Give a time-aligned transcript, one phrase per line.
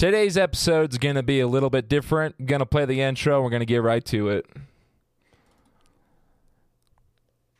[0.00, 2.46] Today's episode's going to be a little bit different.
[2.46, 3.42] Going to play the intro.
[3.42, 4.46] We're going to get right to it.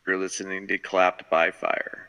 [0.07, 2.09] You're listening to Clapped by Fire.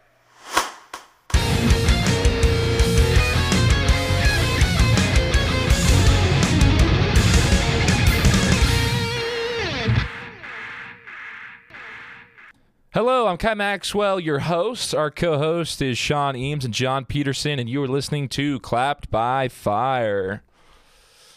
[12.94, 14.94] Hello, I'm Kai Maxwell, your host.
[14.94, 19.10] Our co host is Sean Eames and John Peterson, and you are listening to Clapped
[19.10, 20.44] by Fire.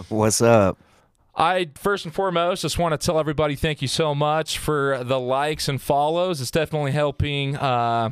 [0.09, 0.79] What's up?
[1.37, 5.21] I first and foremost just want to tell everybody thank you so much for the
[5.21, 6.41] likes and follows.
[6.41, 8.11] It's definitely helping uh,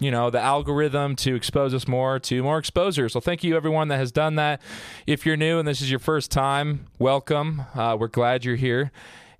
[0.00, 3.88] you know the algorithm to expose us more to more exposure so thank you everyone
[3.88, 4.60] that has done that
[5.06, 8.92] if you're new and this is your first time welcome uh, we're glad you're here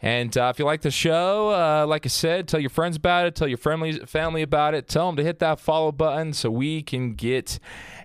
[0.03, 3.27] and uh, if you like the show, uh, like I said, tell your friends about
[3.27, 6.51] it, tell your family family about it, tell them to hit that follow button so
[6.51, 7.59] we can get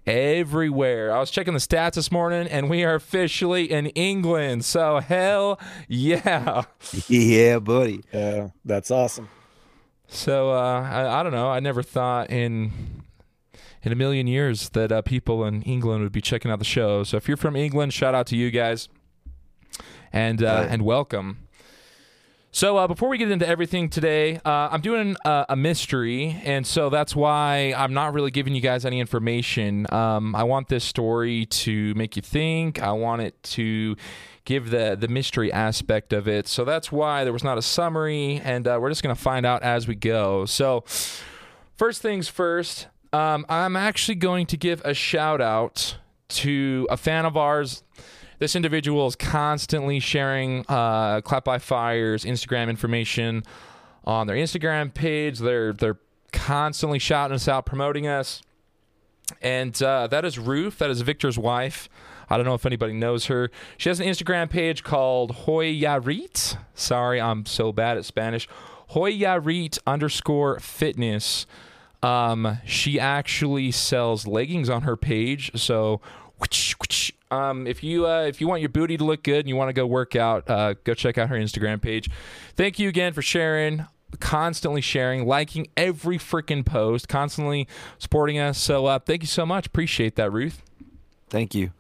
[0.08, 1.14] everywhere.
[1.14, 4.66] I was checking the stats this morning, and we are officially in England.
[4.66, 6.64] So hell yeah,
[7.08, 8.04] Yeah, buddy.
[8.14, 9.30] Yeah, that's awesome.
[10.08, 11.50] So uh, I, I don't know.
[11.50, 12.72] I never thought in
[13.84, 17.04] in a million years that uh, people in England would be checking out the show.
[17.04, 18.90] So if you're from England, shout out to you guys,
[20.14, 20.70] and uh, Right.
[20.72, 21.48] and welcome.
[22.54, 26.68] So uh, before we get into everything today, uh, I'm doing a, a mystery, and
[26.68, 29.88] so that's why I'm not really giving you guys any information.
[29.90, 32.84] Um, I want this story to make you think.
[32.84, 33.96] I want it to
[34.44, 36.46] give the the mystery aspect of it.
[36.46, 39.64] So that's why there was not a summary, and uh, we're just gonna find out
[39.64, 40.46] as we go.
[40.46, 40.84] So
[41.78, 45.96] first things first, um, I'm actually going to give a shout out
[46.30, 47.84] to a fan of ours.
[48.42, 53.44] This individual is constantly sharing uh, Clap by Fire's Instagram information
[54.04, 55.38] on their Instagram page.
[55.38, 56.00] They're they're
[56.34, 58.42] constantly shouting us out, promoting us,
[59.44, 60.80] and uh, that is Ruth.
[60.80, 61.88] That is Victor's wife.
[62.32, 63.52] I don't know if anybody knows her.
[63.78, 66.58] She has an Instagram page called Hoyarit.
[66.74, 68.50] Sorry, I'm so bad at Spanish.
[68.94, 71.46] Hoyarit underscore fitness.
[72.02, 75.52] Um, she actually sells leggings on her page.
[75.54, 76.02] So.
[77.32, 79.70] Um, if you uh, if you want your booty to look good and you want
[79.70, 82.10] to go work out, uh, go check out her Instagram page.
[82.56, 83.86] Thank you again for sharing,
[84.20, 88.58] constantly sharing, liking every freaking post, constantly supporting us.
[88.58, 89.66] So, uh, thank you so much.
[89.68, 90.62] Appreciate that, Ruth.
[91.30, 91.72] Thank you.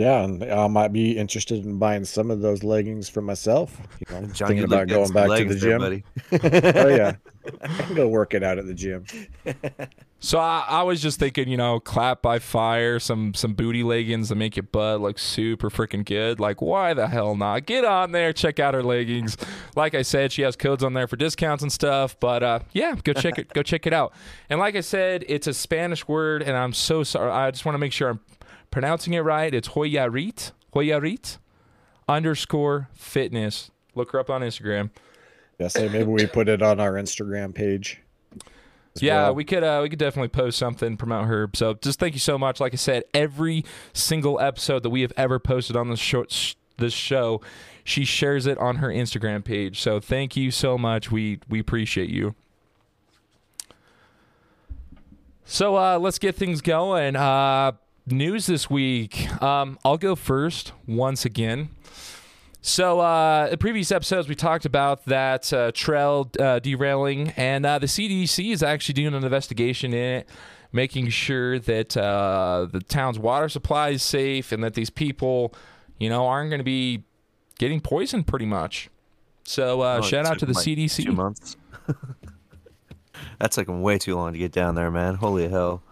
[0.00, 3.78] Yeah, and I might be interested in buying some of those leggings for myself.
[3.98, 6.82] You know, John, thinking about look good in going back to the leggings there, gym.
[6.82, 7.16] oh yeah,
[7.60, 9.04] I can go work it out at the gym.
[10.22, 14.28] So I, I was just thinking, you know, clap by fire, some some booty leggings
[14.28, 16.38] that make your butt look super freaking good.
[16.38, 17.64] Like, why the hell not?
[17.64, 19.38] Get on there, check out her leggings.
[19.76, 22.20] Like I said, she has codes on there for discounts and stuff.
[22.20, 24.12] But uh, yeah, go check it, go check it out.
[24.50, 27.30] And like I said, it's a Spanish word, and I'm so sorry.
[27.30, 28.20] I just want to make sure I'm
[28.70, 29.52] pronouncing it right.
[29.52, 31.38] It's Hoyarit, Hoyarit
[32.08, 33.70] underscore fitness.
[33.94, 34.90] Look her up on Instagram.
[35.58, 38.00] Yeah, so maybe we put it on our Instagram page.
[38.96, 39.34] Yeah, well.
[39.36, 41.50] we could uh, we could definitely post something, promote her.
[41.54, 42.60] So just thank you so much.
[42.60, 46.54] Like I said, every single episode that we have ever posted on this show, sh-
[46.78, 47.40] this show,
[47.84, 49.80] she shares it on her Instagram page.
[49.80, 51.10] So thank you so much.
[51.10, 52.34] We we appreciate you.
[55.44, 57.16] So uh, let's get things going.
[57.16, 57.72] Uh,
[58.12, 59.30] news this week.
[59.42, 61.70] Um, I'll go first once again.
[62.62, 67.78] So, uh, in previous episodes, we talked about that uh, trail uh, derailing, and uh,
[67.78, 70.28] the CDC is actually doing an investigation in it,
[70.70, 75.54] making sure that uh, the town's water supply is safe and that these people,
[75.98, 77.04] you know, aren't going to be
[77.58, 78.90] getting poisoned pretty much.
[79.44, 81.04] So, uh, Oh, shout out to the like CDC.
[81.04, 81.56] Two months.
[83.38, 85.14] that took him way too long to get down there, man.
[85.14, 85.82] Holy hell.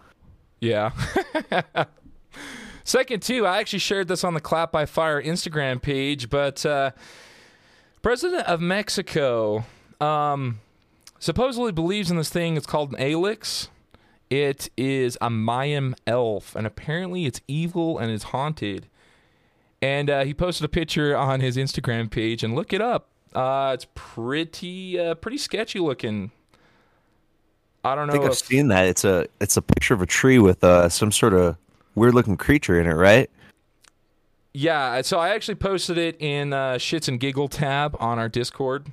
[0.61, 0.91] Yeah.
[2.85, 6.93] Second, too, I actually shared this on the Clap by Fire Instagram page, but uh,
[8.01, 9.65] President of Mexico
[10.01, 10.61] um,
[11.19, 12.57] supposedly believes in this thing.
[12.57, 13.69] It's called an Alux.
[14.31, 18.87] It is a Mayan elf, and apparently it's evil and it's haunted.
[19.81, 23.09] And uh, he posted a picture on his Instagram page, and look it up.
[23.35, 26.31] Uh, it's pretty, uh, pretty sketchy looking.
[27.85, 28.15] I don't know.
[28.15, 28.87] I think I've seen that.
[28.87, 31.57] It's a it's a picture of a tree with uh, some sort of
[31.95, 33.31] weird looking creature in it, right?
[34.53, 38.87] Yeah, so I actually posted it in uh, Shits and Giggle tab on our Discord.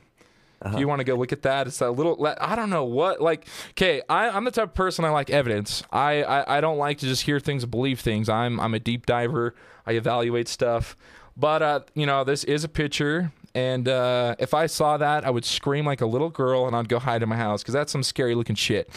[0.63, 2.25] If you want to go look at that, it's a little.
[2.39, 3.21] I don't know what.
[3.21, 5.83] Like, okay, I'm the type of person I like evidence.
[5.91, 8.29] I, I I don't like to just hear things believe things.
[8.29, 9.53] I'm I'm a deep diver.
[9.85, 10.97] I evaluate stuff.
[11.37, 15.29] But uh, you know, this is a picture, and uh, if I saw that, I
[15.29, 17.91] would scream like a little girl, and I'd go hide in my house because that's
[17.91, 18.89] some scary looking shit.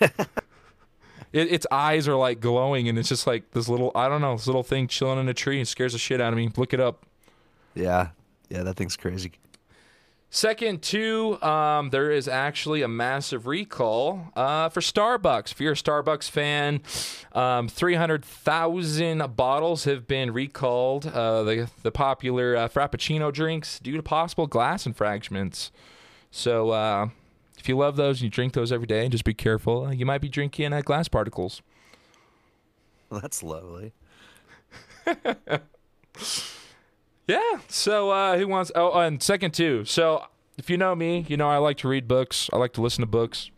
[1.32, 4.36] it, its eyes are like glowing, and it's just like this little I don't know
[4.36, 5.58] this little thing chilling in a tree.
[5.58, 6.50] and scares the shit out of me.
[6.56, 7.04] Look it up.
[7.74, 8.08] Yeah,
[8.48, 9.32] yeah, that thing's crazy.
[10.28, 15.52] Second, two, um, there is actually a massive recall uh, for Starbucks.
[15.52, 16.82] If you're a Starbucks fan,
[17.32, 21.06] um, 300,000 bottles have been recalled.
[21.06, 25.70] Uh, the, the popular uh, Frappuccino drinks due to possible glass infringements.
[26.30, 27.08] So, uh,
[27.58, 29.92] if you love those and you drink those every day, just be careful.
[29.92, 31.62] You might be drinking uh, glass particles.
[33.10, 33.92] Well, that's lovely.
[37.26, 37.58] Yeah.
[37.68, 38.70] So uh, who wants?
[38.74, 39.84] Oh, and second too.
[39.84, 40.24] So
[40.58, 42.48] if you know me, you know I like to read books.
[42.52, 43.50] I like to listen to books.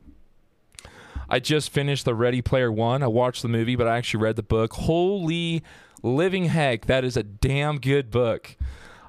[1.29, 3.03] I just finished the Ready Player One.
[3.03, 4.73] I watched the movie, but I actually read the book.
[4.73, 5.63] Holy
[6.03, 8.57] living heck, that is a damn good book.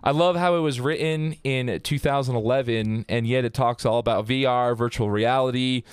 [0.03, 4.75] I love how it was written in 2011, and yet it talks all about VR,
[4.77, 5.83] virtual reality.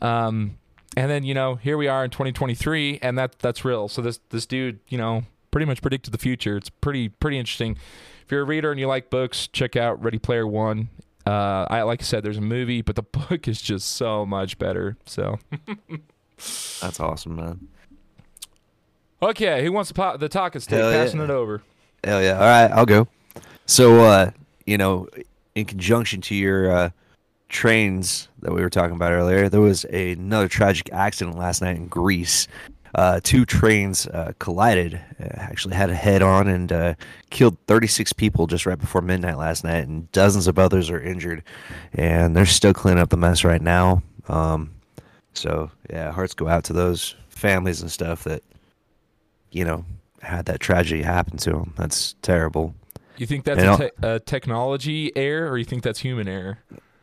[0.00, 0.56] Um,
[0.96, 3.88] and then you know here we are in 2023, and that that's real.
[3.88, 6.56] So this this dude, you know, pretty much predicted the future.
[6.56, 7.76] It's pretty pretty interesting.
[8.24, 10.88] If you're a reader and you like books, check out Ready Player One.
[11.26, 14.58] Uh, I like I said, there's a movie, but the book is just so much
[14.58, 14.96] better.
[15.06, 15.38] So
[16.36, 17.68] That's awesome, man.
[19.22, 20.78] okay, who wants the pot, the talking stick?
[20.78, 21.04] Hell yeah.
[21.04, 21.62] Passing it over.
[22.02, 22.34] Hell yeah.
[22.34, 23.06] All right, I'll go.
[23.70, 24.32] So, uh,
[24.66, 25.06] you know,
[25.54, 26.90] in conjunction to your uh,
[27.48, 31.76] trains that we were talking about earlier, there was a, another tragic accident last night
[31.76, 32.48] in Greece.
[32.96, 36.94] Uh, two trains uh, collided, uh, actually had a head on and uh,
[37.30, 41.44] killed 36 people just right before midnight last night, and dozens of others are injured.
[41.92, 44.02] And they're still cleaning up the mess right now.
[44.28, 44.72] Um,
[45.32, 48.42] so, yeah, hearts go out to those families and stuff that,
[49.52, 49.84] you know,
[50.22, 51.72] had that tragedy happen to them.
[51.76, 52.74] That's terrible.
[53.20, 56.58] You think that's a, te- a technology error, or you think that's human error?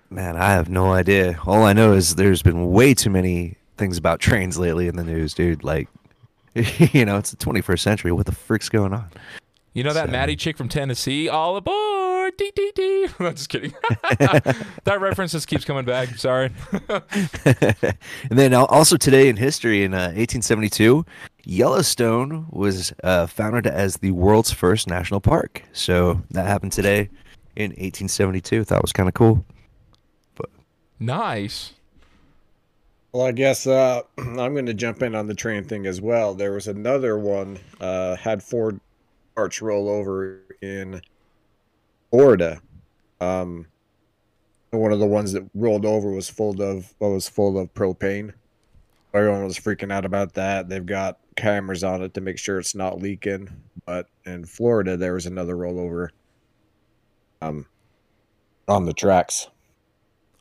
[0.10, 1.38] Man, I have no idea.
[1.46, 5.04] All I know is there's been way too many things about trains lately in the
[5.04, 5.64] news, dude.
[5.64, 5.88] Like,
[6.56, 8.12] you know, it's the 21st century.
[8.12, 9.12] What the frick's going on?
[9.74, 11.30] You know that So- Maddie chick from Tennessee?
[11.30, 12.34] All aboard!
[12.36, 13.08] Dee, dee, dee.
[13.20, 13.76] I'm just kidding.
[14.86, 16.10] that reference just keeps coming back.
[16.18, 16.52] Sorry.
[16.90, 17.96] and
[18.32, 21.06] then also today in history, in uh, 1872,
[21.50, 25.64] Yellowstone was uh, founded as the world's first national park.
[25.72, 27.10] So that happened today
[27.56, 28.66] in 1872.
[28.66, 29.46] Thought was kind of cool.
[30.36, 30.50] But
[31.00, 31.72] nice.
[33.14, 36.34] Well, I guess uh, I'm going to jump in on the train thing as well.
[36.34, 38.78] There was another one uh, had four
[39.38, 41.00] arch roll over in
[42.12, 42.62] Florida.
[43.22, 43.68] Um,
[44.72, 48.34] one of the ones that rolled over was full of was full of propane.
[49.14, 50.68] Everyone was freaking out about that.
[50.68, 53.50] They've got cameras on it to make sure it's not leaking.
[53.86, 56.10] But in Florida, there was another rollover
[57.42, 57.66] um,
[58.68, 59.48] on the tracks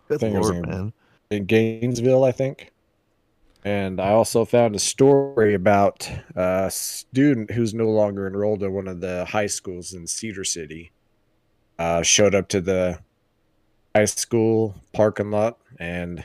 [0.08, 0.92] Good lord, in- man.
[1.30, 2.72] in Gainesville, I think.
[3.64, 8.86] And I also found a story about a student who's no longer enrolled in one
[8.86, 10.92] of the high schools in Cedar City.
[11.78, 12.98] Uh, showed up to the
[13.94, 16.24] high school parking lot and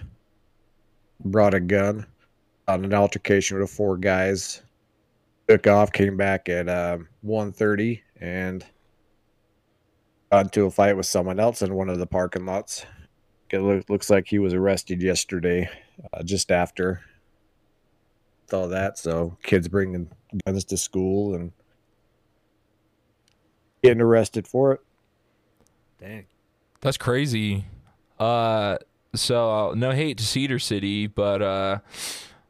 [1.26, 2.06] brought a gun
[2.72, 4.62] on an altercation with four guys.
[5.48, 8.66] Took off, came back at um, 1.30 and
[10.32, 12.86] got into a fight with someone else in one of the parking lots.
[13.50, 15.70] It loo- looks like he was arrested yesterday,
[16.14, 17.02] uh, just after
[18.54, 18.98] all that.
[18.98, 20.10] So kids bringing
[20.46, 21.52] guns to school and
[23.84, 24.82] getting arrested for it.
[26.00, 26.26] Dang.
[26.80, 27.66] That's crazy.
[28.20, 28.78] Uh,
[29.14, 31.80] so no hate to Cedar City, but uh,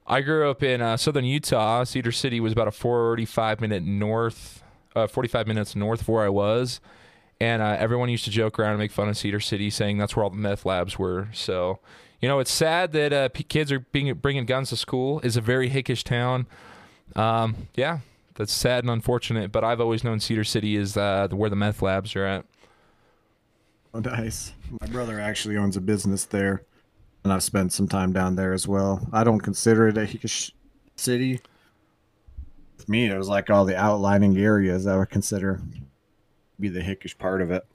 [0.07, 1.83] I grew up in uh, southern Utah.
[1.83, 4.63] Cedar City was about a 45 minute north,
[4.95, 6.81] uh, 45 minutes north of where I was,
[7.39, 10.15] and uh, everyone used to joke around and make fun of Cedar City, saying that's
[10.15, 11.29] where all the meth labs were.
[11.33, 11.79] So,
[12.19, 15.21] you know, it's sad that uh, p- kids are being bringing guns to school.
[15.23, 16.45] It's a very hickish town.
[17.15, 17.99] Um, yeah,
[18.35, 19.51] that's sad and unfortunate.
[19.51, 22.45] But I've always known Cedar City is uh, where the meth labs are at.
[23.93, 24.53] Oh, nice.
[24.79, 26.63] My brother actually owns a business there,
[27.23, 29.07] and I've spent some time down there as well.
[29.13, 30.51] I don't consider it a hickish
[30.95, 31.39] city.
[32.77, 35.61] With me, it was like all the outlining areas I would consider
[36.59, 37.65] be the hickish part of it.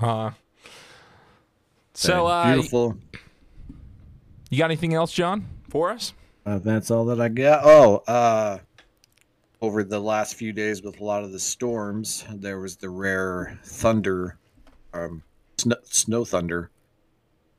[0.00, 0.30] Uh,
[1.94, 2.96] so, uh, beautiful.
[4.50, 6.12] you got anything else, John, for us?
[6.46, 7.62] Uh, that's all that I got.
[7.64, 8.58] Oh, uh,
[9.60, 13.58] over the last few days with a lot of the storms, there was the rare
[13.64, 14.38] thunder,
[14.92, 15.22] um,
[15.58, 16.70] snow, snow thunder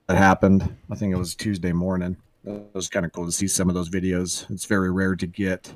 [0.08, 0.76] that happened.
[0.90, 2.18] I think it was Tuesday morning.
[2.46, 4.50] It was kind of cool to see some of those videos.
[4.52, 5.74] It's very rare to get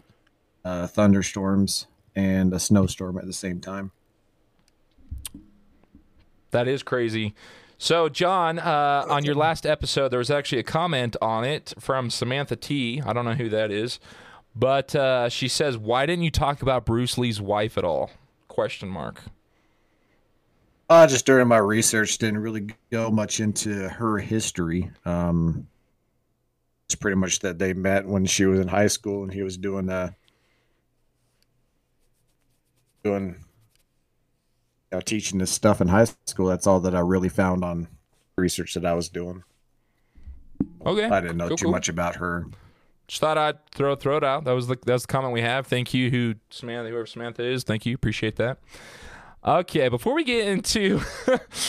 [0.65, 3.91] uh, thunderstorms and a snowstorm at the same time.
[6.51, 7.35] That is crazy.
[7.77, 12.09] So, John, uh, on your last episode, there was actually a comment on it from
[12.09, 13.01] Samantha T.
[13.05, 13.99] I don't know who that is,
[14.55, 18.09] but uh, she says, "Why didn't you talk about Bruce Lee's wife at all?"
[18.47, 19.21] Question mark.
[20.89, 24.89] Uh, just during my research, didn't really go much into her history.
[25.05, 25.67] Um,
[26.85, 29.57] it's pretty much that they met when she was in high school and he was
[29.57, 30.11] doing uh
[33.03, 33.35] doing
[34.91, 36.47] you know, teaching this stuff in high school.
[36.47, 37.89] That's all that I really found on
[38.37, 39.43] research that I was doing.
[40.85, 41.71] Okay, I didn't know Cool, too cool.
[41.73, 42.45] much about her.
[43.09, 44.45] Just thought I'd throw throw it out.
[44.45, 45.67] That was the that's the comment we have.
[45.67, 47.63] Thank you, who Samantha, whoever Samantha is.
[47.63, 48.59] Thank you, appreciate that.
[49.47, 50.99] Okay, before we get into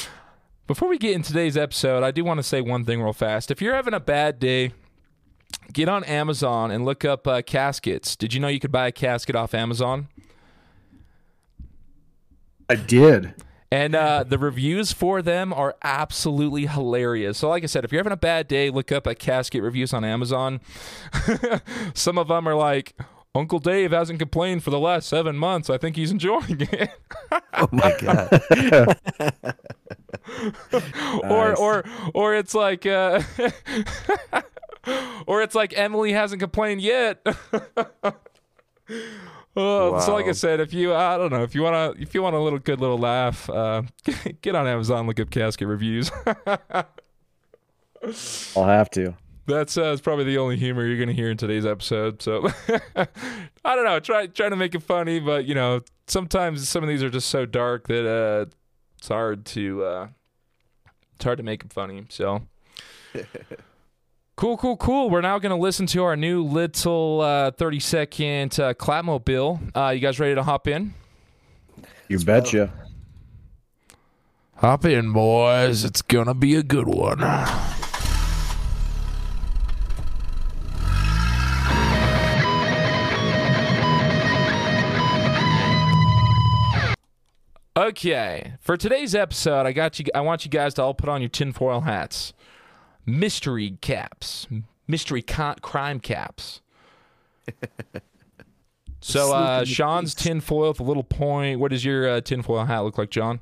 [0.66, 3.52] before we get in today's episode, I do want to say one thing real fast.
[3.52, 4.72] If you're having a bad day,
[5.72, 8.16] get on Amazon and look up uh, caskets.
[8.16, 10.08] Did you know you could buy a casket off Amazon?
[12.68, 13.34] I did.
[13.70, 17.38] And uh, the reviews for them are absolutely hilarious.
[17.38, 19.92] So, like I said, if you're having a bad day, look up a casket reviews
[19.92, 20.60] on Amazon.
[21.94, 22.96] Some of them are like,
[23.34, 25.70] Uncle Dave hasn't complained for the last seven months.
[25.70, 26.90] I think he's enjoying it.
[27.60, 28.40] Oh my god.
[31.24, 31.58] or, Nice.
[31.58, 33.20] or, or it's like, uh,
[35.26, 37.20] or it's like Emily hasn't complained yet.
[39.56, 42.14] Oh, so like I said, if you I don't know if you want to if
[42.14, 43.82] you want a little good little laugh, uh,
[44.40, 46.12] get on Amazon, look up casket reviews.
[48.56, 49.14] I'll have to.
[49.48, 52.22] That's uh, that's probably the only humor you're gonna hear in today's episode.
[52.22, 52.48] So
[52.96, 53.98] I don't know.
[53.98, 57.28] Try trying to make it funny, but you know sometimes some of these are just
[57.28, 58.46] so dark that uh,
[58.98, 60.08] it's hard to uh,
[61.16, 62.04] it's hard to make them funny.
[62.08, 62.42] So.
[64.36, 65.10] Cool, cool, cool.
[65.10, 69.76] We're now going to listen to our new little uh, 30 second uh, Clapmobile.
[69.76, 70.94] Uh, you guys ready to hop in?
[72.06, 72.72] You betcha.
[74.58, 75.84] Hop in, boys.
[75.84, 77.18] It's gonna be a good one.
[87.78, 90.06] Okay, for today's episode, I got you.
[90.12, 92.32] I want you guys to all put on your tinfoil hats,
[93.06, 94.48] mystery caps,
[94.88, 96.60] mystery co- crime caps.
[99.00, 101.60] So, uh, Sean's tinfoil with a little point.
[101.60, 103.40] What does your uh, tinfoil hat look like, John?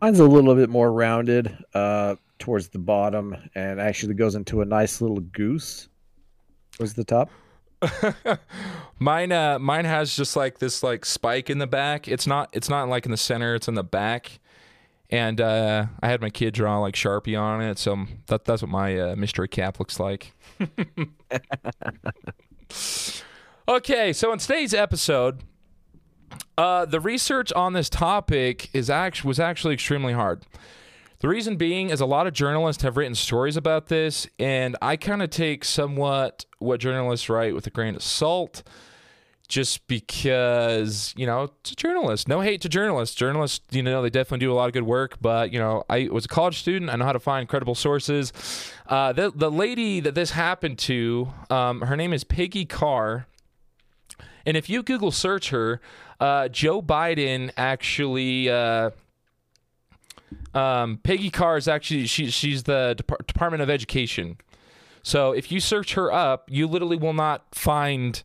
[0.00, 4.64] Mine's a little bit more rounded uh, towards the bottom, and actually goes into a
[4.64, 5.90] nice little goose
[6.80, 7.28] Was the top.
[8.98, 12.08] mine uh mine has just like this like spike in the back.
[12.08, 14.40] It's not it's not like in the center, it's in the back.
[15.10, 18.70] And uh I had my kid draw like Sharpie on it, so that that's what
[18.70, 20.32] my uh, mystery cap looks like.
[23.68, 25.42] okay, so in today's episode,
[26.56, 30.44] uh the research on this topic is actually was actually extremely hard.
[31.22, 34.96] The reason being is a lot of journalists have written stories about this, and I
[34.96, 38.64] kind of take somewhat what journalists write with a grain of salt,
[39.46, 42.26] just because you know it's a journalist.
[42.26, 43.14] No hate to journalists.
[43.14, 45.18] Journalists, you know, they definitely do a lot of good work.
[45.20, 46.90] But you know, I was a college student.
[46.90, 48.32] I know how to find credible sources.
[48.88, 53.28] Uh, the the lady that this happened to, um, her name is Peggy Carr.
[54.44, 55.80] And if you Google search her,
[56.18, 58.90] uh, Joe Biden actually uh,
[60.54, 64.38] um, Peggy Carr is actually she, she's the Dep- Department of Education.
[65.02, 68.22] So if you search her up, you literally will not find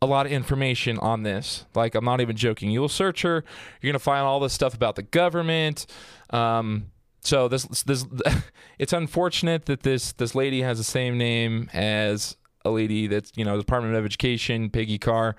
[0.00, 1.66] a lot of information on this.
[1.74, 2.70] Like I'm not even joking.
[2.70, 3.44] You'll search her,
[3.80, 5.86] you're gonna find all this stuff about the government.
[6.30, 6.86] Um,
[7.20, 8.06] so this this
[8.78, 13.44] it's unfortunate that this this lady has the same name as a lady that's you
[13.44, 15.36] know Department of Education, Peggy Carr.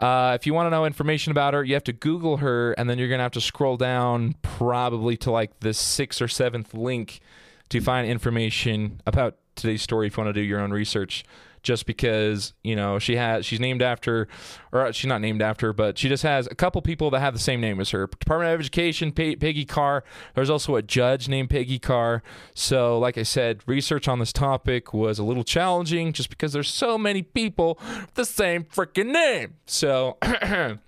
[0.00, 2.88] Uh, if you want to know information about her, you have to Google her, and
[2.88, 7.20] then you're gonna have to scroll down probably to like the sixth or seventh link
[7.68, 10.06] to find information about today's story.
[10.06, 11.22] If you want to do your own research,
[11.62, 14.28] just because you know she has she's named after,
[14.72, 17.40] or she's not named after, but she just has a couple people that have the
[17.40, 18.06] same name as her.
[18.06, 20.04] Department of Education, Pe- Peggy Carr.
[20.34, 22.22] There's also a judge named Peggy Carr.
[22.54, 26.70] So, like I said, research on this topic was a little challenging, just because there's
[26.70, 29.54] so many people with the same freaking name.
[29.66, 30.18] So,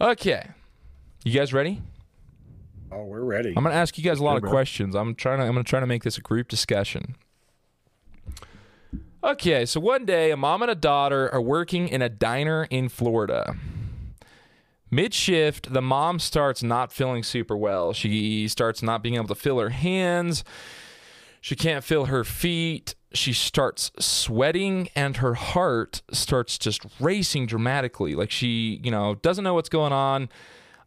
[0.00, 0.48] okay,
[1.24, 1.80] you guys ready?
[2.92, 3.54] Oh, we're ready.
[3.56, 4.94] I'm gonna ask you guys a lot of questions.
[4.94, 7.16] I'm trying to I'm gonna try to make this a group discussion.
[9.24, 12.90] Okay, so one day a mom and a daughter are working in a diner in
[12.90, 13.56] Florida.
[14.90, 17.94] Mid shift, the mom starts not feeling super well.
[17.94, 20.44] She starts not being able to feel her hands.
[21.40, 22.94] She can't feel her feet.
[23.14, 28.14] She starts sweating and her heart starts just racing dramatically.
[28.14, 30.28] Like she, you know, doesn't know what's going on.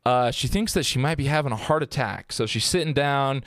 [0.05, 2.31] uh, she thinks that she might be having a heart attack.
[2.31, 3.43] So she's sitting down,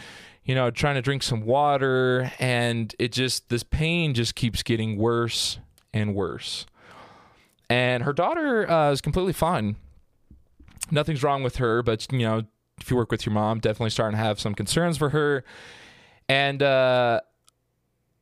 [0.51, 4.97] you know, trying to drink some water, and it just, this pain just keeps getting
[4.97, 5.61] worse
[5.95, 6.67] and worse.
[7.69, 9.77] And her daughter uh, is completely fine.
[10.91, 12.43] Nothing's wrong with her, but, you know,
[12.81, 15.45] if you work with your mom, definitely starting to have some concerns for her.
[16.29, 17.21] And, uh,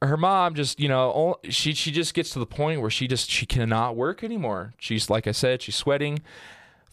[0.03, 3.29] her mom just you know she she just gets to the point where she just
[3.29, 6.21] she cannot work anymore she's like i said she's sweating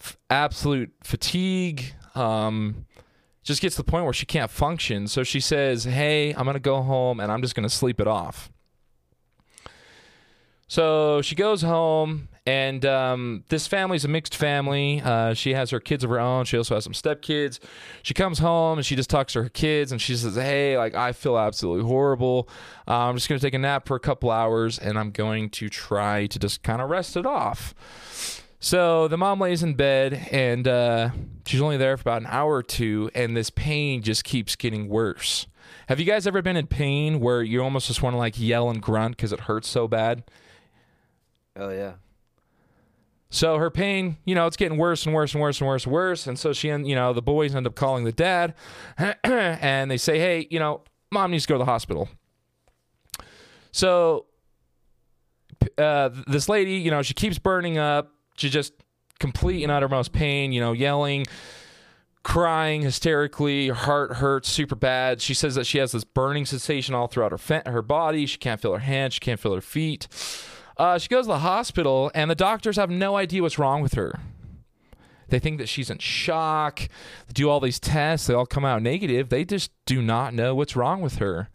[0.01, 2.87] f- absolute fatigue um
[3.45, 6.59] just gets to the point where she can't function so she says hey i'm gonna
[6.59, 8.51] go home and i'm just gonna sleep it off
[10.67, 15.01] so she goes home and um, this family's a mixed family.
[15.03, 16.45] Uh, she has her kids of her own.
[16.45, 17.59] She also has some stepkids.
[18.03, 20.93] She comes home and she just talks to her kids and she says, "Hey, like
[20.93, 22.47] I feel absolutely horrible.
[22.87, 25.69] Uh, I'm just gonna take a nap for a couple hours and I'm going to
[25.69, 27.73] try to just kind of rest it off."
[28.59, 31.09] So the mom lays in bed and uh,
[31.45, 34.87] she's only there for about an hour or two, and this pain just keeps getting
[34.89, 35.47] worse.
[35.87, 38.69] Have you guys ever been in pain where you almost just want to like yell
[38.69, 40.23] and grunt because it hurts so bad?
[41.55, 41.93] Oh yeah.
[43.29, 45.93] So her pain, you know, it's getting worse and worse and worse and worse and
[45.93, 46.27] worse.
[46.27, 48.55] And so she, and you know, the boys end up calling the dad,
[49.23, 50.81] and they say, "Hey, you know,
[51.11, 52.09] mom needs to go to the hospital."
[53.71, 54.27] So
[55.77, 58.14] uh, this lady, you know, she keeps burning up.
[58.37, 58.73] She just
[59.19, 60.51] complete and uttermost pain.
[60.51, 61.25] You know, yelling,
[62.23, 63.67] crying hysterically.
[63.67, 65.21] Her heart hurts super bad.
[65.21, 68.25] She says that she has this burning sensation all throughout her fa- her body.
[68.25, 69.13] She can't feel her hands.
[69.15, 70.07] She can't feel her feet.
[70.77, 73.93] Uh, she goes to the hospital, and the doctors have no idea what's wrong with
[73.93, 74.19] her.
[75.29, 76.79] They think that she's in shock.
[76.79, 79.29] They do all these tests, they all come out negative.
[79.29, 81.49] They just do not know what's wrong with her.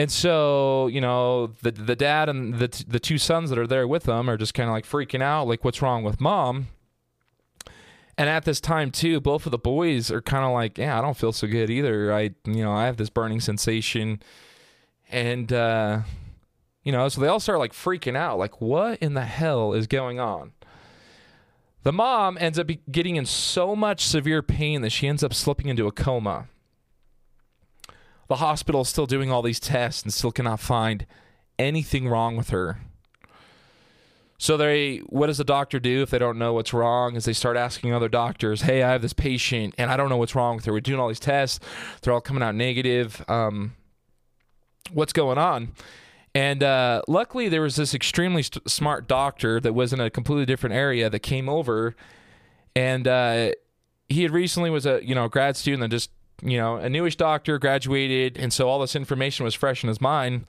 [0.00, 3.86] And so, you know, the the dad and the the two sons that are there
[3.86, 6.68] with them are just kind of like freaking out, like what's wrong with mom?
[8.16, 11.02] And at this time too, both of the boys are kind of like, yeah, I
[11.02, 12.14] don't feel so good either.
[12.14, 14.22] I, you know, I have this burning sensation,
[15.10, 16.00] and uh,
[16.82, 19.86] you know, so they all start like freaking out, like, what in the hell is
[19.86, 20.52] going on?
[21.82, 25.68] The mom ends up getting in so much severe pain that she ends up slipping
[25.68, 26.48] into a coma.
[28.30, 31.04] The hospital is still doing all these tests and still cannot find
[31.58, 32.78] anything wrong with her.
[34.38, 37.16] So they what does the doctor do if they don't know what's wrong?
[37.16, 40.16] Is they start asking other doctors, "Hey, I have this patient and I don't know
[40.16, 40.72] what's wrong with her.
[40.72, 41.58] We're doing all these tests.
[42.00, 43.24] They're all coming out negative.
[43.26, 43.74] Um,
[44.92, 45.72] what's going on?"
[46.32, 50.46] And uh, luckily, there was this extremely st- smart doctor that was in a completely
[50.46, 51.96] different area that came over,
[52.76, 53.50] and uh,
[54.08, 56.10] he had recently was a you know grad student that just
[56.42, 60.00] you know a newish doctor graduated, and so all this information was fresh in his
[60.00, 60.46] mind.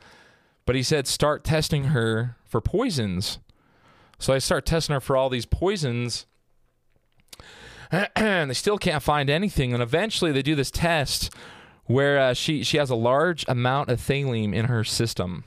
[0.65, 3.39] But he said start testing her for poisons.
[4.19, 6.27] So I start testing her for all these poisons,
[8.15, 9.73] and they still can't find anything.
[9.73, 11.34] And eventually, they do this test
[11.86, 15.43] where uh, she she has a large amount of thallium in her system.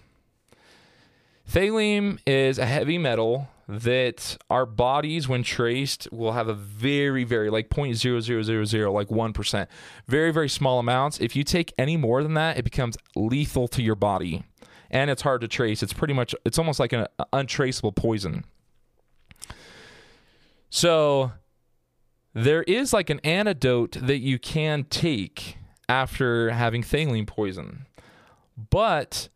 [1.51, 7.51] Thallium is a heavy metal that our bodies, when traced, will have a very, very
[7.51, 9.67] like 0.0000, like 1%.
[10.07, 11.21] Very, very small amounts.
[11.21, 14.45] If you take any more than that, it becomes lethal to your body.
[14.91, 15.83] And it's hard to trace.
[15.83, 18.45] It's pretty much, it's almost like an untraceable poison.
[20.71, 21.33] So
[22.35, 25.57] there is like an antidote that you can take
[25.89, 27.87] after having thallium poison.
[28.71, 29.29] But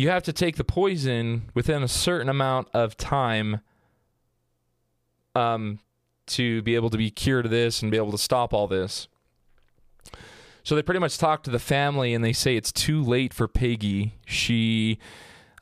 [0.00, 3.60] you have to take the poison within a certain amount of time
[5.34, 5.78] um,
[6.26, 9.08] to be able to be cured of this and be able to stop all this.
[10.62, 13.46] So they pretty much talk to the family and they say it's too late for
[13.46, 14.14] Peggy.
[14.24, 14.98] She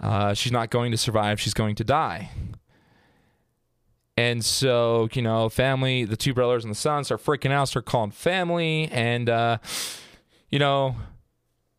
[0.01, 1.41] uh, she's not going to survive.
[1.41, 2.31] She's going to die.
[4.17, 7.87] And so, you know, family, the two brothers and the son start freaking out, start
[7.87, 9.59] calling family, and uh,
[10.49, 10.95] you know,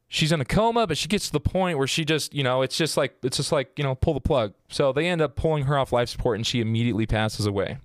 [0.09, 2.61] she's in a coma, but she gets to the point where she just, you know,
[2.63, 4.53] it's just like it's just like, you know, pull the plug.
[4.67, 7.77] So they end up pulling her off life support and she immediately passes away.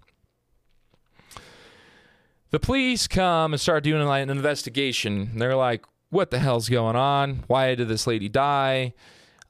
[2.51, 5.39] The police come and start doing like an investigation.
[5.39, 7.45] They're like, what the hell's going on?
[7.47, 8.95] Why did this lady die?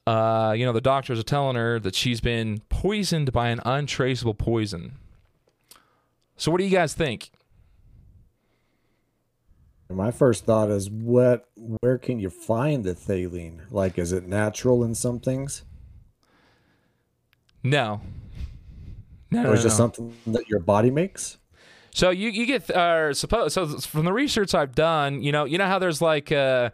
[0.06, 4.34] Uh, you know, the doctors are telling her that she's been poisoned by an untraceable
[4.34, 4.94] poison.
[6.36, 7.30] So what do you guys think?
[9.90, 13.60] My first thought is what where can you find the thallium?
[13.70, 15.62] Like is it natural in some things?
[17.62, 18.00] No.
[19.30, 19.74] No, or no, is it no.
[19.74, 21.38] something that your body makes?
[21.92, 25.58] So you you get uh suppose so from the research I've done, you know, you
[25.58, 26.70] know how there's like uh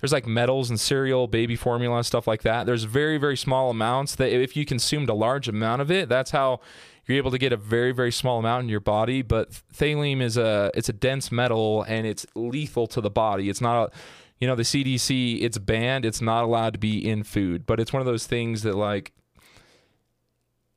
[0.00, 2.66] there's like metals and cereal, baby formula, stuff like that.
[2.66, 6.30] There's very very small amounts that if you consumed a large amount of it, that's
[6.30, 6.60] how
[7.06, 9.22] you're able to get a very very small amount in your body.
[9.22, 13.48] But thallium is a it's a dense metal and it's lethal to the body.
[13.48, 13.90] It's not a
[14.38, 16.04] you know the CDC it's banned.
[16.04, 19.12] It's not allowed to be in food, but it's one of those things that like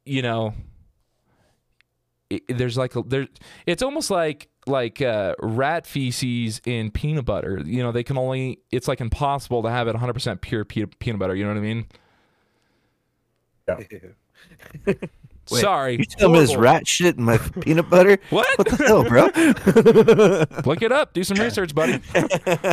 [0.05, 0.53] you know
[2.29, 3.27] it, there's like a, there
[3.65, 8.59] it's almost like like uh, rat feces in peanut butter you know they can only
[8.71, 11.61] it's like impossible to have it 100% pure pe- peanut butter you know what i
[11.61, 11.85] mean
[15.51, 16.63] Wait, sorry You tell me there's horrible.
[16.73, 18.17] rat shit in my peanut butter?
[18.29, 19.25] what What the hell, bro?
[20.65, 21.99] look it up do some research buddy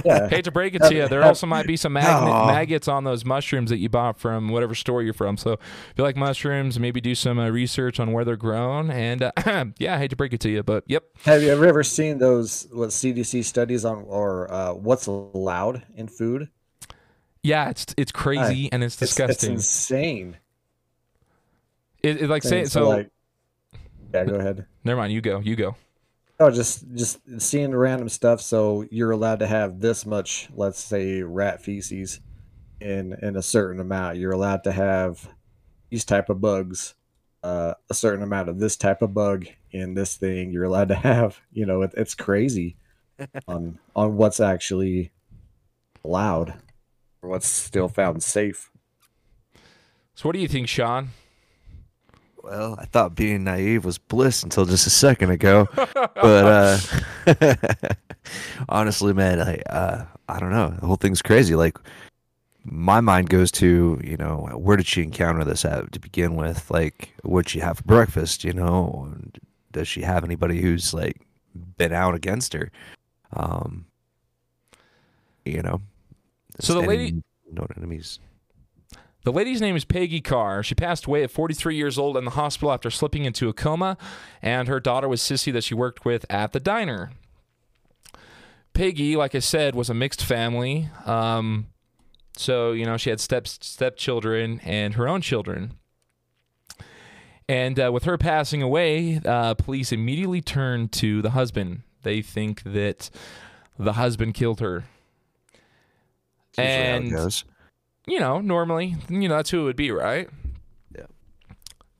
[0.04, 0.28] Yeah.
[0.28, 3.24] hate to break it to you there also might be some magnet, maggots on those
[3.24, 5.60] mushrooms that you bought from whatever store you're from so if
[5.96, 9.32] you like mushrooms maybe do some uh, research on where they're grown and uh,
[9.78, 12.18] yeah i hate to break it to you but yep Have you ever ever seen
[12.18, 16.48] those what CDC studies on or uh, what's allowed in food?
[17.42, 20.36] yeah it's it's crazy and it's It's- disgusting It's, insane.
[22.02, 23.10] It, it like saying And so like,
[24.12, 24.66] yeah, go ahead.
[24.84, 25.76] never mind you go you go
[26.42, 28.40] Oh, just just seeing random stuff.
[28.40, 32.18] So you're allowed to have this much, let's say, rat feces
[32.80, 34.16] in in a certain amount.
[34.16, 35.28] You're allowed to have
[35.88, 36.94] these type of bugs,
[37.44, 40.50] uh, a certain amount of this type of bug in this thing.
[40.50, 42.76] You're allowed to have, you know, it, it's crazy
[43.46, 45.12] on on what's actually
[46.04, 46.54] allowed
[47.22, 48.68] or what's still found safe.
[50.16, 51.10] So what do you think, Sean?
[52.42, 55.68] Well, I thought being naive was bliss until just a second ago.
[55.76, 56.78] but uh
[58.68, 60.70] honestly, man, I uh I don't know.
[60.80, 61.54] The whole thing's crazy.
[61.54, 61.78] Like
[62.64, 66.70] my mind goes to, you know, where did she encounter this at to begin with?
[66.70, 69.08] Like, what'd she have for breakfast, you know?
[69.12, 69.38] And
[69.72, 71.20] Does she have anybody who's like
[71.76, 72.70] been out against her?
[73.34, 73.86] Um
[75.44, 75.80] you know.
[76.60, 78.18] So the lady- no enemies.
[79.24, 80.62] The lady's name is Peggy Carr.
[80.64, 83.96] She passed away at 43 years old in the hospital after slipping into a coma,
[84.40, 87.10] and her daughter was Sissy that she worked with at the diner.
[88.74, 90.88] Peggy, like I said, was a mixed family.
[91.06, 91.68] Um,
[92.36, 95.74] so you know she had step stepchildren and her own children.
[97.48, 101.82] And uh, with her passing away, uh, police immediately turned to the husband.
[102.02, 103.10] They think that
[103.78, 104.84] the husband killed her.
[106.50, 107.44] It's how it And- goes.
[108.06, 110.28] You know, normally, you know, that's who it would be, right?
[110.94, 111.06] Yeah.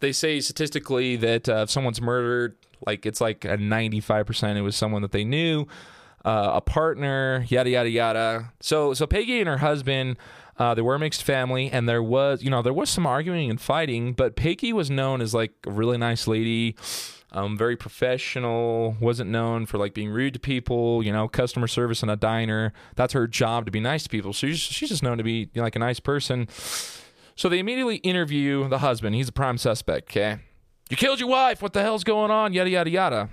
[0.01, 4.77] They say statistically that uh, if someone's murdered, like it's like a 95% it was
[4.77, 5.67] someone that they knew,
[6.25, 8.53] uh, a partner, yada, yada, yada.
[8.61, 10.17] So, so Peggy and her husband,
[10.59, 13.51] uh, they were a mixed family, and there was, you know, there was some arguing
[13.51, 16.77] and fighting, but Peggy was known as like a really nice lady.
[17.35, 22.03] Um, very professional, wasn't known for like being rude to people, you know, customer service
[22.03, 22.75] in a diner.
[22.95, 24.35] That's her job to be nice to people.
[24.35, 26.47] So she's, she's just known to be you know, like a nice person.
[27.35, 29.14] So they immediately interview the husband.
[29.14, 30.40] He's a prime suspect, okay?
[30.90, 31.62] You killed your wife.
[31.62, 32.53] What the hell's going on?
[32.53, 33.29] Yada, yada, yada.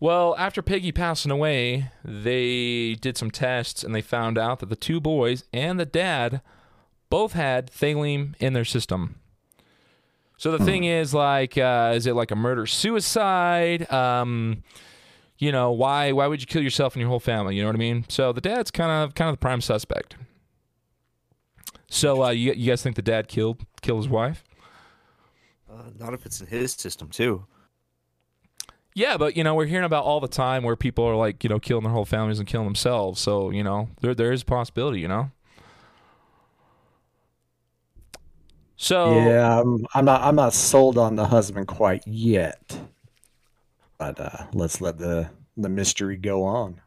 [0.00, 4.76] Well, after Peggy passing away, they did some tests and they found out that the
[4.76, 6.42] two boys and the dad
[7.08, 9.20] both had thallium in their system.
[10.44, 13.90] So the thing is, like, uh, is it like a murder suicide?
[13.90, 14.62] Um,
[15.38, 17.56] you know, why why would you kill yourself and your whole family?
[17.56, 18.04] You know what I mean?
[18.10, 20.16] So the dad's kind of kind of the prime suspect.
[21.88, 24.44] So uh, you you guys think the dad killed killed his wife?
[25.66, 27.46] Uh, not if it's in his system too.
[28.94, 31.48] Yeah, but you know we're hearing about all the time where people are like you
[31.48, 33.18] know killing their whole families and killing themselves.
[33.18, 35.00] So you know there there is a possibility.
[35.00, 35.30] You know.
[38.84, 40.20] So Yeah, I'm, I'm not.
[40.20, 42.78] I'm not sold on the husband quite yet.
[43.96, 46.82] But uh, let's let the the mystery go on.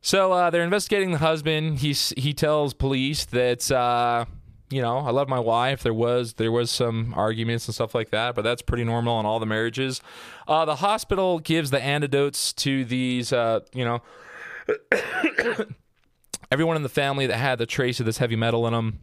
[0.00, 1.80] So uh, they're investigating the husband.
[1.80, 4.26] He's he tells police that uh,
[4.70, 5.82] you know I love my wife.
[5.82, 9.26] There was there was some arguments and stuff like that, but that's pretty normal in
[9.26, 10.00] all the marriages.
[10.46, 13.32] Uh, the hospital gives the antidotes to these.
[13.32, 14.02] Uh, you know,
[16.52, 19.00] everyone in the family that had the trace of this heavy metal in them.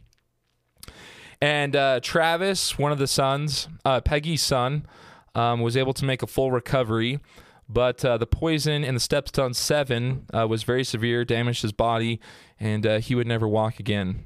[1.40, 4.86] And uh, Travis, one of the sons, uh, Peggy's son,
[5.34, 7.20] um, was able to make a full recovery.
[7.68, 12.18] But uh, the poison in the Stepstone 7 uh, was very severe, damaged his body,
[12.58, 14.24] and uh, he would never walk again.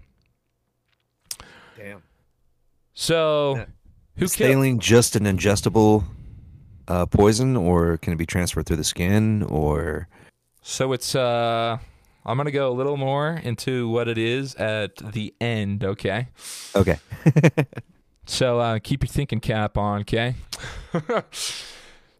[1.76, 2.02] Damn.
[2.94, 3.64] So, Yeah.
[4.16, 4.52] who Is killed?
[4.52, 6.04] saline just an ingestible
[6.88, 9.42] uh, poison, or can it be transferred through the skin?
[9.42, 10.08] Or
[10.62, 11.78] So it's uh,
[12.24, 15.84] I'm gonna go a little more into what it is at the end.
[15.84, 16.28] Okay.
[16.74, 16.98] okay,
[18.26, 20.36] So uh, keep your thinking cap on, okay?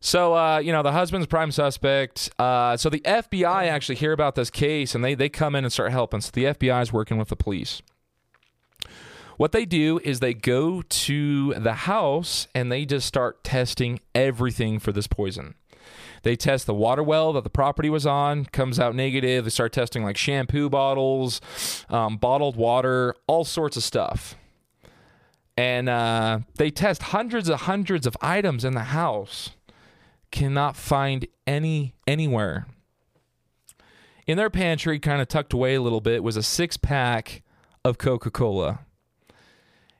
[0.04, 2.28] So, uh, you know, the husband's prime suspect.
[2.36, 5.72] Uh, so the FBI actually hear about this case and they, they come in and
[5.72, 6.20] start helping.
[6.20, 7.82] So the FBI is working with the police.
[9.36, 14.80] What they do is they go to the house and they just start testing everything
[14.80, 15.54] for this poison.
[16.22, 19.44] They test the water well that the property was on, comes out negative.
[19.44, 21.40] They start testing like shampoo bottles,
[21.88, 24.36] um, bottled water, all sorts of stuff.
[25.56, 29.50] And uh, they test hundreds of hundreds of items in the house.
[30.30, 32.66] Cannot find any anywhere.
[34.26, 37.42] In their pantry, kind of tucked away a little bit, was a six pack
[37.84, 38.80] of Coca Cola.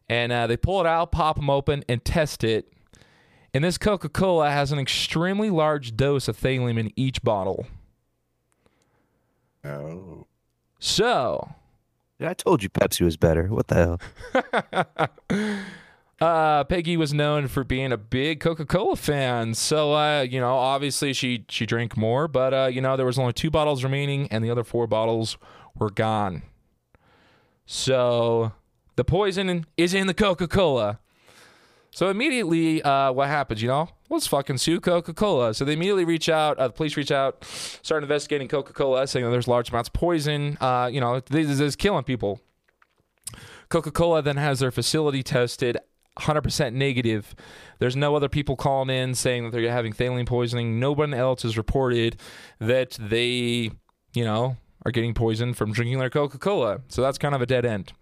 [0.09, 2.73] And uh, they pull it out, pop them open, and test it.
[3.55, 7.67] And this Coca Cola has an extremely large dose of thallium in each bottle.
[9.65, 10.27] Oh.
[10.79, 11.55] So,
[12.19, 13.47] Yeah, I told you Pepsi was better.
[13.49, 13.99] What the
[15.31, 15.59] hell?
[16.21, 19.55] uh, Peggy was known for being a big Coca Cola fan.
[19.55, 23.19] So, uh, you know, obviously she she drank more, but uh, you know there was
[23.19, 25.37] only two bottles remaining, and the other four bottles
[25.79, 26.43] were gone.
[27.67, 28.53] So,
[28.97, 30.99] the poison is in the Coca Cola.
[31.95, 33.61] So immediately, uh, what happens?
[33.61, 35.53] You know, let's fucking sue Coca Cola.
[35.53, 36.59] So they immediately reach out.
[36.59, 39.93] Uh, the police reach out, start investigating Coca Cola, saying that there's large amounts of
[39.93, 40.57] poison.
[40.59, 42.41] Uh, you know, this is- killing people.
[43.69, 45.77] Coca Cola then has their facility tested
[46.19, 47.35] 100% negative.
[47.79, 50.81] There's no other people calling in saying that they're having thallium poisoning.
[50.81, 52.19] No one else has reported
[52.59, 53.71] that they,
[54.15, 56.81] you know, are getting poisoned from drinking their Coca Cola.
[56.89, 57.93] So that's kind of a dead end.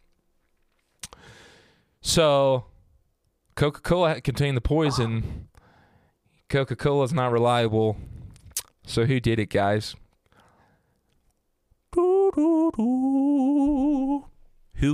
[2.03, 2.65] So
[3.61, 5.47] Coca Cola contained the poison.
[6.49, 7.99] Coca Cola is not reliable.
[8.87, 9.95] So who did it, guys?
[11.95, 12.31] Who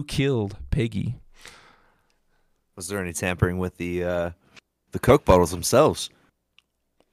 [0.08, 1.14] killed Peggy?
[2.74, 4.30] Was there any tampering with the uh,
[4.90, 6.10] the Coke bottles themselves?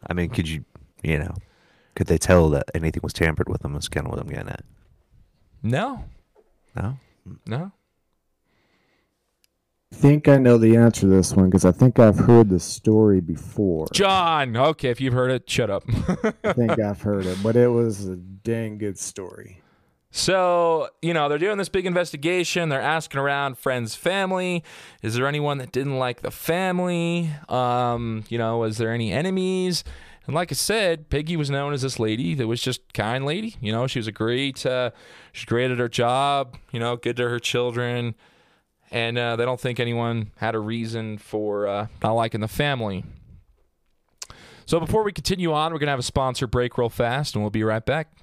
[0.10, 0.66] I mean, could you,
[1.04, 1.36] you know,
[1.96, 3.76] could they tell that anything was tampered with them?
[3.76, 4.64] Is kind of what I'm getting at.
[5.62, 6.06] No,
[6.76, 6.98] No.
[7.46, 7.72] no.
[9.94, 12.60] I think I know the answer to this one because I think I've heard the
[12.60, 13.86] story before.
[13.94, 14.58] John.
[14.58, 15.84] Okay, if you've heard it, shut up.
[16.44, 19.62] I think I've heard it, but it was a dang good story.
[20.10, 22.70] So, you know, they're doing this big investigation.
[22.70, 24.64] They're asking around friends, family.
[25.04, 27.30] Is there anyone that didn't like the family?
[27.48, 29.84] Um, you know, was there any enemies?
[30.26, 33.56] And like I said, Peggy was known as this lady that was just kind lady.
[33.62, 34.90] You know, she was a great, uh,
[35.32, 36.58] she's great at her job.
[36.72, 38.16] You know, good to her children,
[38.94, 43.04] and uh, they don't think anyone had a reason for uh, not liking the family.
[44.68, 47.50] So before we continue on, we're gonna have a sponsor break real fast, and we'll
[47.50, 48.16] be right back.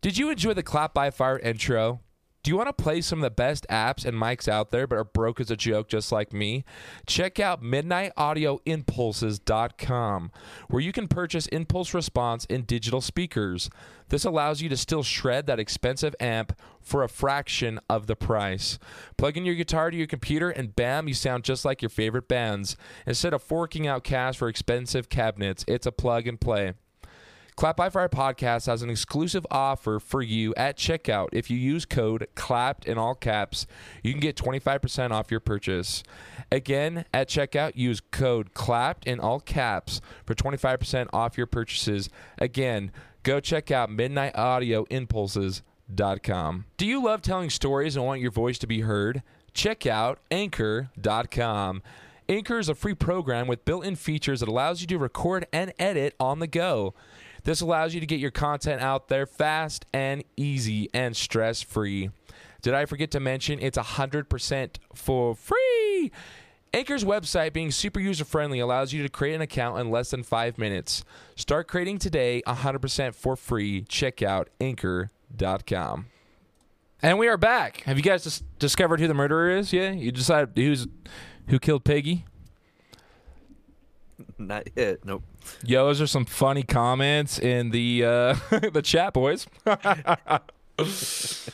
[0.00, 2.00] Did you enjoy the Clap by Fire intro?
[2.46, 4.98] Do you want to play some of the best apps and mics out there but
[4.98, 6.64] are broke as a joke just like me?
[7.04, 10.30] Check out midnightaudioimpulses.com
[10.68, 13.68] where you can purchase impulse response in digital speakers.
[14.10, 18.78] This allows you to still shred that expensive amp for a fraction of the price.
[19.18, 22.28] Plug in your guitar to your computer and bam, you sound just like your favorite
[22.28, 22.76] bands.
[23.08, 26.74] Instead of forking out cash for expensive cabinets, it's a plug and play.
[27.56, 31.30] Clap by Fire Podcast has an exclusive offer for you at checkout.
[31.32, 33.66] If you use code CLAPPED in all caps,
[34.02, 36.02] you can get 25% off your purchase.
[36.52, 42.10] Again, at checkout, use code CLAPPED in all caps for 25% off your purchases.
[42.36, 42.92] Again,
[43.22, 46.64] go check out midnightaudioimpulses.com.
[46.76, 49.22] Do you love telling stories and want your voice to be heard?
[49.54, 51.82] Check out anchor.com.
[52.28, 55.72] Anchor is a free program with built in features that allows you to record and
[55.78, 56.92] edit on the go.
[57.46, 62.10] This allows you to get your content out there fast and easy and stress free.
[62.60, 66.10] Did I forget to mention it's 100% for free?
[66.74, 70.24] Anchor's website, being super user friendly, allows you to create an account in less than
[70.24, 71.04] five minutes.
[71.36, 73.82] Start creating today 100% for free.
[73.82, 76.06] Check out anchor.com.
[77.00, 77.82] And we are back.
[77.82, 79.72] Have you guys dis- discovered who the murderer is?
[79.72, 79.92] Yeah?
[79.92, 80.88] You decided who's
[81.46, 82.24] who killed Peggy?
[84.36, 85.04] Not yet.
[85.04, 85.22] Nope.
[85.64, 88.36] Yo, those are some funny comments in the uh,
[88.72, 89.46] the chat, boys.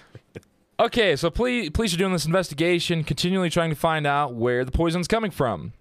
[0.81, 4.73] okay, so police police are doing this investigation, continually trying to find out where the
[4.73, 5.73] poison's coming from.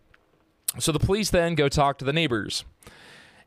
[0.80, 2.64] So the police then go talk to the neighbors,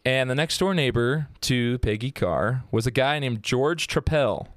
[0.04, 4.48] and the next door neighbor to Peggy Carr was a guy named George Trepal.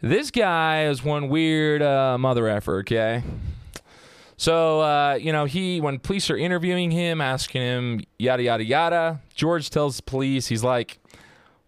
[0.00, 2.78] This guy is one weird uh, mother effer.
[2.78, 3.22] Okay.
[4.42, 9.20] So, uh, you know, he, when police are interviewing him, asking him yada, yada, yada,
[9.36, 10.98] George tells the police, he's like,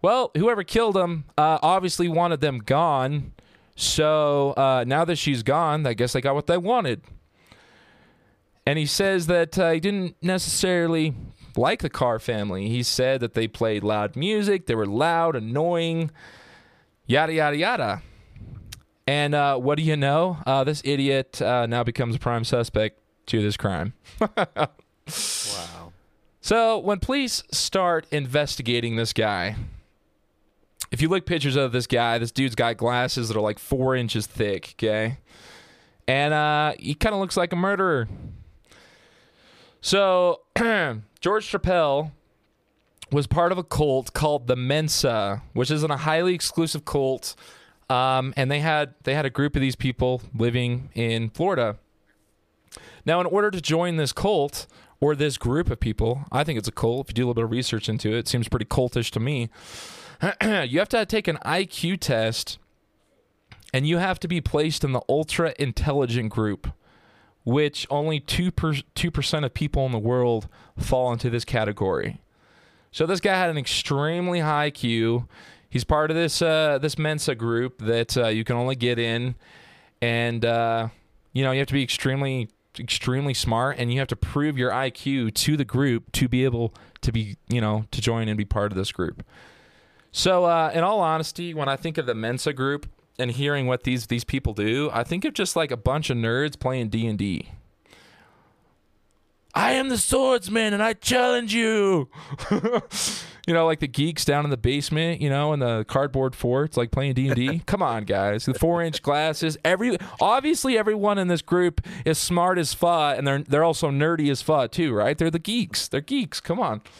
[0.01, 3.31] well, whoever killed him uh, obviously wanted them gone.
[3.77, 7.01] So uh, now that she's gone, I guess they got what they wanted.
[8.65, 11.15] And he says that uh, he didn't necessarily
[11.55, 12.67] like the Carr family.
[12.67, 16.11] He said that they played loud music, they were loud, annoying,
[17.07, 18.01] yada, yada, yada.
[19.07, 20.37] And uh, what do you know?
[20.45, 23.93] Uh, this idiot uh, now becomes a prime suspect to this crime.
[25.07, 25.93] Wow.
[26.41, 29.55] So when police start investigating this guy,
[30.91, 33.95] if you look pictures of this guy, this dude's got glasses that are like four
[33.95, 35.17] inches thick, okay?
[36.07, 38.07] And uh, he kind of looks like a murderer.
[39.81, 40.41] So
[41.19, 42.11] George Trepal
[43.11, 47.35] was part of a cult called the Mensa, which is a highly exclusive cult.
[47.89, 51.77] Um, and they had they had a group of these people living in Florida.
[53.05, 54.65] Now, in order to join this cult
[54.99, 57.05] or this group of people, I think it's a cult.
[57.05, 59.19] If you do a little bit of research into it, it seems pretty cultish to
[59.19, 59.49] me.
[60.41, 62.57] you have to take an IQ test,
[63.73, 66.67] and you have to be placed in the ultra intelligent group,
[67.43, 68.51] which only two
[68.95, 72.19] two percent of people in the world fall into this category.
[72.91, 75.27] So this guy had an extremely high IQ.
[75.75, 79.35] He's part of this uh, this Mensa group that uh, you can only get in,
[80.01, 80.87] and uh,
[81.33, 82.47] you know you have to be extremely
[82.79, 86.73] extremely smart, and you have to prove your IQ to the group to be able
[87.01, 89.21] to be you know to join and be part of this group.
[90.13, 92.87] So, uh, in all honesty, when I think of the Mensa group
[93.19, 96.15] and hearing what these these people do, I think of just like a bunch of
[96.15, 97.49] nerds playing D and D.
[99.55, 102.09] I am the swordsman and I challenge you.
[102.51, 106.75] you know, like the geeks down in the basement, you know, in the cardboard forts,
[106.75, 107.59] like playing D and D.
[107.65, 109.57] Come on, guys, the four inch glasses.
[109.63, 114.29] Every obviously everyone in this group is smart as fuck, and they're they're also nerdy
[114.29, 115.17] as fuck too, right?
[115.17, 115.87] They're the geeks.
[115.87, 116.41] They're geeks.
[116.41, 116.81] Come on.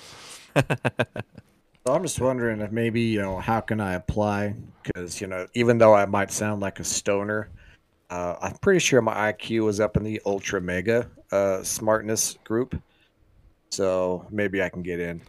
[1.87, 4.55] I'm just wondering if maybe you know how can I apply?
[4.81, 7.49] Because you know, even though I might sound like a stoner,
[8.09, 12.79] uh, I'm pretty sure my IQ is up in the ultra mega uh, smartness group.
[13.71, 15.21] So maybe I can get in.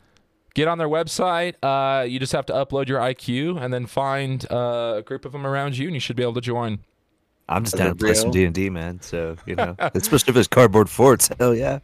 [0.54, 1.54] Get on their website.
[1.62, 5.32] Uh, you just have to upload your IQ and then find uh, a group of
[5.32, 6.78] them around you, and you should be able to join.
[7.48, 8.30] I'm just Is down to play some?
[8.30, 9.00] D and D, man.
[9.02, 11.28] So you know, especially if it's cardboard forts.
[11.38, 11.78] Hell yeah.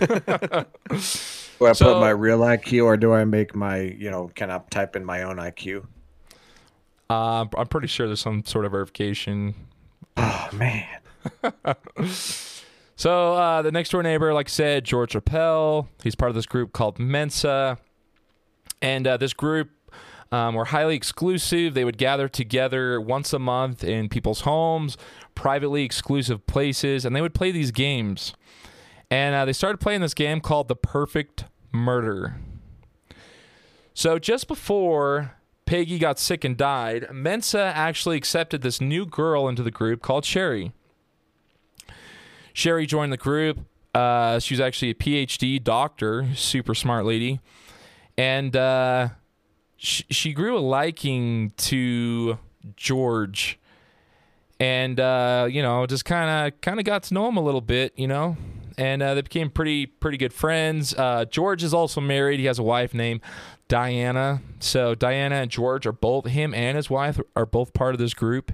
[0.00, 4.30] Do I So- put my real IQ or do I make my you know?
[4.34, 5.86] Can I type in my own IQ?
[7.10, 9.54] Uh, I'm pretty sure there's some sort of verification
[10.16, 10.88] Oh man.
[12.96, 15.88] So uh, the next door neighbor, like I said, George Trepal.
[16.02, 17.78] He's part of this group called Mensa,
[18.80, 19.70] and uh, this group
[20.30, 21.74] um, were highly exclusive.
[21.74, 24.96] They would gather together once a month in people's homes,
[25.34, 28.32] privately exclusive places, and they would play these games.
[29.10, 32.36] And uh, they started playing this game called The Perfect Murder.
[33.92, 39.62] So just before Peggy got sick and died, Mensa actually accepted this new girl into
[39.62, 40.72] the group called Sherry.
[42.52, 43.58] Sherry joined the group.
[43.94, 47.40] Uh, she was actually a PhD doctor, super smart lady,
[48.18, 49.08] and uh,
[49.76, 52.38] she, she grew a liking to
[52.76, 53.58] George,
[54.58, 57.60] and uh, you know, just kind of kind of got to know him a little
[57.60, 58.36] bit, you know,
[58.76, 60.94] and uh, they became pretty pretty good friends.
[60.94, 63.20] Uh, George is also married; he has a wife named
[63.68, 64.42] Diana.
[64.60, 68.14] So Diana and George are both him and his wife are both part of this
[68.14, 68.52] group.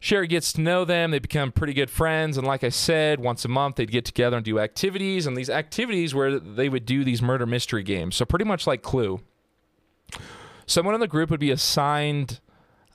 [0.00, 1.12] Sherry gets to know them.
[1.12, 2.36] They become pretty good friends.
[2.36, 5.26] And like I said, once a month they'd get together and do activities.
[5.26, 8.16] And these activities where they would do these murder mystery games.
[8.16, 9.20] So pretty much like Clue.
[10.66, 12.40] Someone in the group would be assigned,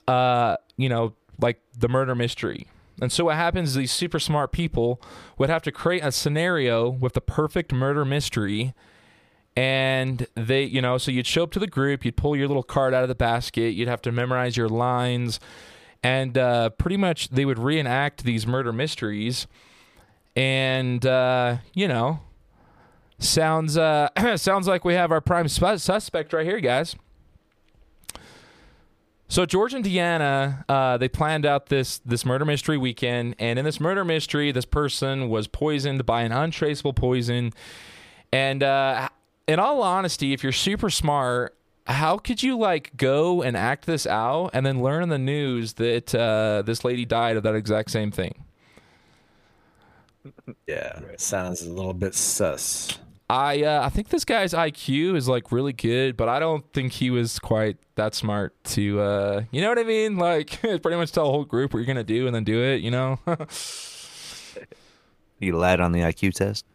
[0.06, 2.66] uh, you know, like the murder mystery.
[3.00, 5.00] And so what happens is these super smart people
[5.38, 8.74] would have to create a scenario with the perfect murder mystery.
[9.58, 12.62] And they, you know, so you'd show up to the group, you'd pull your little
[12.62, 15.40] card out of the basket, you'd have to memorize your lines.
[16.00, 19.48] And uh, pretty much they would reenact these murder mysteries.
[20.36, 22.20] And uh, you know
[23.18, 26.94] sounds uh, sounds like we have our prime sp- suspect right here guys.
[29.26, 33.34] So george and Diana uh, they planned out this this murder mystery weekend.
[33.40, 37.52] And in this murder mystery this person was poisoned by an untraceable poison.
[38.32, 39.08] And uh,
[39.48, 41.58] in all honesty if you're super smart
[41.88, 45.74] how could you like go and act this out and then learn in the news
[45.74, 48.44] that uh, this lady died of that exact same thing?
[50.66, 52.98] Yeah, sounds a little bit sus.
[53.30, 56.92] I uh, I think this guy's IQ is like really good, but I don't think
[56.92, 60.16] he was quite that smart to uh, you know what I mean?
[60.16, 62.82] Like pretty much tell a whole group what you're gonna do and then do it.
[62.82, 63.18] You know?
[65.40, 66.66] You lied on the IQ test.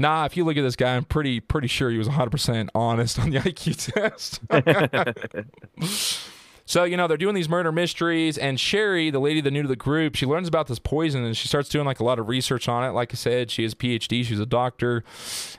[0.00, 0.24] Nah.
[0.24, 3.18] If you look at this guy, I'm pretty pretty sure he was 100 percent honest
[3.18, 4.40] on the IQ test.
[6.68, 9.68] So, you know, they're doing these murder mysteries, and Sherry, the lady that new to
[9.68, 12.28] the group, she learns about this poison and she starts doing like a lot of
[12.28, 12.90] research on it.
[12.90, 15.02] Like I said, she has a PhD, she's a doctor,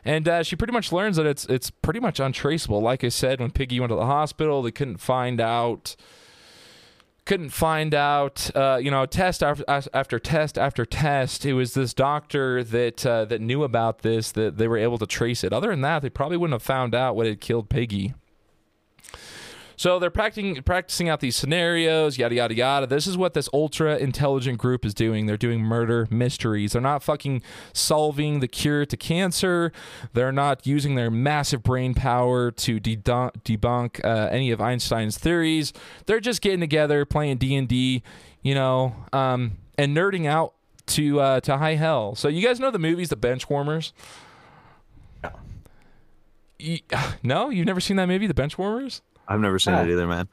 [0.05, 2.79] and uh, she pretty much learns that it's it's pretty much untraceable.
[2.79, 5.95] Like I said, when Peggy went to the hospital, they couldn't find out
[7.29, 11.45] couldn't find out uh, you know test after, after test after test.
[11.45, 15.05] It was this doctor that uh, that knew about this that they were able to
[15.05, 15.53] trace it.
[15.53, 18.15] Other than that they probably wouldn't have found out what had killed Peggy
[19.79, 22.85] so they're practicing practicing out these scenarios, yada yada yada.
[22.85, 25.25] This is what this ultra intelligent group is doing.
[25.25, 26.73] They're doing murder mysteries.
[26.73, 29.71] They're not fucking solving the cure to cancer.
[30.11, 35.71] They're not using their massive brain power to debunk, debunk uh, any of Einstein's theories.
[36.07, 38.03] They're just getting together, playing D and D,
[38.41, 40.55] you know, um, and nerding out
[40.87, 42.15] to uh, to high hell.
[42.15, 43.93] So you guys know the movies, The Benchwarmers.
[46.59, 46.79] You,
[47.23, 48.99] no, you've never seen that movie, The Benchwarmers.
[49.29, 49.83] I've never seen Ah.
[49.83, 50.27] it either, man.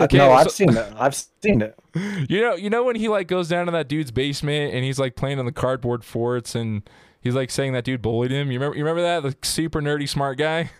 [0.00, 0.92] Okay, no, I've seen it.
[0.96, 1.78] I've seen it.
[2.28, 4.98] You know, you know when he like goes down to that dude's basement and he's
[4.98, 6.82] like playing on the cardboard forts and
[7.22, 8.50] he's like saying that dude bullied him.
[8.52, 8.76] You remember?
[8.76, 10.70] You remember that the super nerdy smart guy?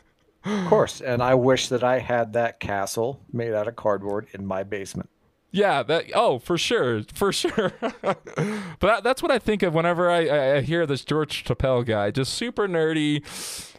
[0.45, 1.01] Of course.
[1.01, 5.09] And I wish that I had that castle made out of cardboard in my basement.
[5.51, 6.05] Yeah, that.
[6.14, 7.73] Oh, for sure, for sure.
[7.81, 11.87] but that, that's what I think of whenever I, I, I hear this George Trepal
[11.87, 12.11] guy.
[12.11, 13.23] Just super nerdy,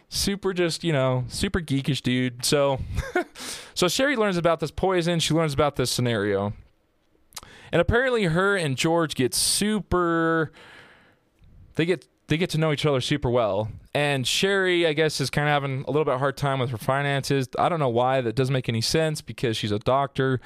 [0.08, 2.44] super just you know super geekish dude.
[2.44, 2.80] So,
[3.74, 5.20] so Sherry learns about this poison.
[5.20, 6.52] She learns about this scenario,
[7.72, 10.52] and apparently her and George get super.
[11.76, 13.70] They get they get to know each other super well.
[13.94, 16.78] And Sherry, I guess, is kind of having a little bit hard time with her
[16.78, 17.48] finances.
[17.58, 18.20] I don't know why.
[18.20, 20.40] That doesn't make any sense because she's a doctor.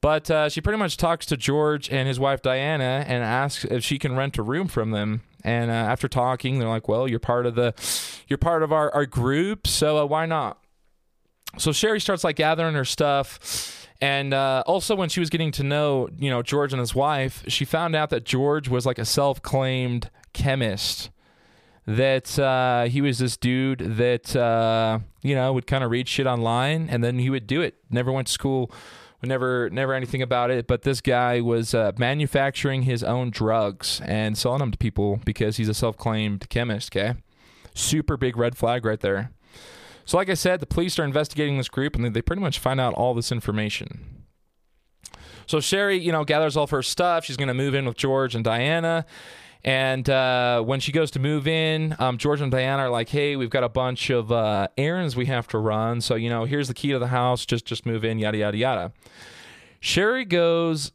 [0.00, 3.84] But uh, she pretty much talks to George and his wife Diana and asks if
[3.84, 5.22] she can rent a room from them.
[5.42, 7.74] And uh, after talking, they're like, "Well, you're part of the,
[8.28, 10.58] you're part of our, our group, so uh, why not?"
[11.58, 15.62] So Sherry starts like gathering her stuff, and uh, also when she was getting to
[15.62, 19.04] know, you know, George and his wife, she found out that George was like a
[19.04, 21.10] self-claimed chemist.
[21.86, 26.26] That uh, he was this dude that uh, you know would kind of read shit
[26.26, 27.76] online, and then he would do it.
[27.90, 28.70] Never went to school
[29.22, 34.38] never never anything about it but this guy was uh, manufacturing his own drugs and
[34.38, 37.14] selling them to people because he's a self-claimed chemist okay?
[37.74, 39.30] Super big red flag right there.
[40.04, 42.80] So like i said the police are investigating this group and they- pretty much find
[42.80, 44.24] out all this information.
[45.46, 47.24] So sherry you know gathers all of her stuff.
[47.24, 49.04] She's going to move in with george and diana
[49.64, 53.36] and uh, when she goes to move in, um, George and Diana are like, "Hey,
[53.36, 56.00] we've got a bunch of uh, errands we have to run.
[56.00, 57.44] So you know, here's the key to the house.
[57.44, 58.18] Just just move in.
[58.18, 58.92] Yada yada yada."
[59.80, 60.92] Sherry goes,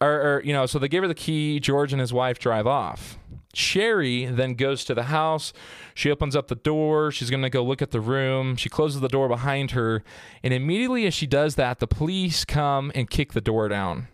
[0.00, 1.60] or, or you know, so they give her the key.
[1.60, 3.18] George and his wife drive off.
[3.54, 5.54] Sherry then goes to the house.
[5.94, 7.10] She opens up the door.
[7.10, 8.56] She's going to go look at the room.
[8.56, 10.04] She closes the door behind her.
[10.42, 14.08] And immediately as she does that, the police come and kick the door down.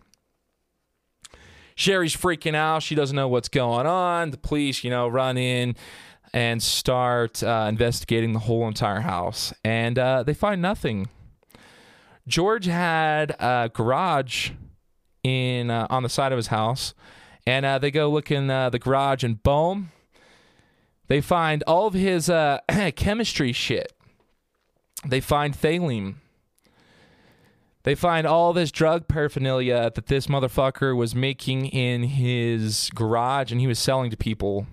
[1.75, 2.83] Sherry's freaking out.
[2.83, 4.31] She doesn't know what's going on.
[4.31, 5.75] The police, you know, run in
[6.33, 9.53] and start uh, investigating the whole entire house.
[9.63, 11.09] And uh, they find nothing.
[12.27, 14.51] George had a garage
[15.23, 16.93] in uh, on the side of his house,
[17.45, 19.91] and uh, they go look in uh, the garage, and boom,
[21.07, 22.59] they find all of his uh,
[22.95, 23.93] chemistry shit.
[25.05, 26.15] They find thallium.
[27.83, 33.59] They find all this drug paraphernalia that this motherfucker was making in his garage, and
[33.59, 34.67] he was selling to people.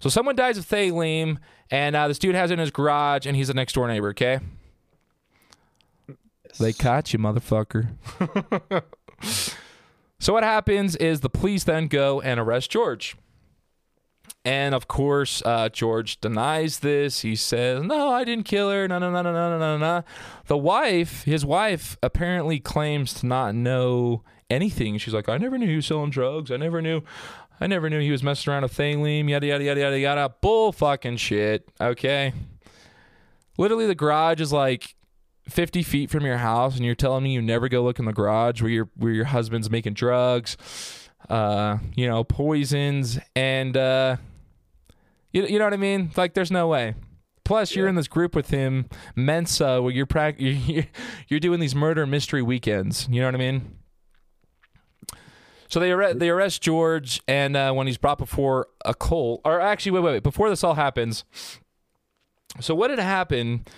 [0.00, 1.36] So someone dies of thallium,
[1.70, 4.08] and uh, this dude has it in his garage, and he's a next door neighbor.
[4.10, 4.40] Okay.
[6.58, 7.90] They caught you, motherfucker.
[10.18, 13.16] so what happens is the police then go and arrest George.
[14.44, 17.20] And of course, uh, George denies this.
[17.20, 18.88] He says, "No, I didn't kill her.
[18.88, 20.04] No, no, no, no, no, no, no." No.
[20.46, 24.98] The wife, his wife, apparently claims to not know anything.
[24.98, 26.50] She's like, "I never knew he was selling drugs.
[26.50, 27.02] I never knew,
[27.60, 29.28] I never knew he was messing around with thallium.
[29.28, 30.34] Yada yada yada yada yada.
[30.40, 31.68] Bull fucking shit.
[31.80, 32.32] Okay.
[33.56, 34.96] Literally, the garage is like
[35.48, 38.12] 50 feet from your house and you're telling me you never go look in the
[38.12, 40.56] garage where your where your husband's making drugs
[41.30, 44.16] uh you know poisons and uh
[45.32, 46.10] you, you know what i mean?
[46.16, 46.94] Like there's no way.
[47.44, 50.84] Plus you're in this group with him mensa where you're prac- you're,
[51.28, 53.08] you're doing these murder mystery weekends.
[53.10, 53.76] You know what i mean?
[55.72, 59.58] So they arrest they arrest George, and uh, when he's brought before a colt, or
[59.58, 61.24] actually, wait, wait, wait, before this all happens.
[62.60, 63.70] So what had happened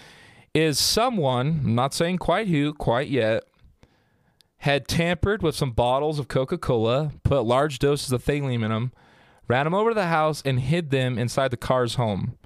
[0.53, 3.45] is someone, I'm not saying quite who, quite yet,
[4.65, 8.93] had tampered with some bottles of Coca Cola, put large doses of thallium in them,
[9.47, 12.39] ran them over to the house, and hid them inside the Carrs' home.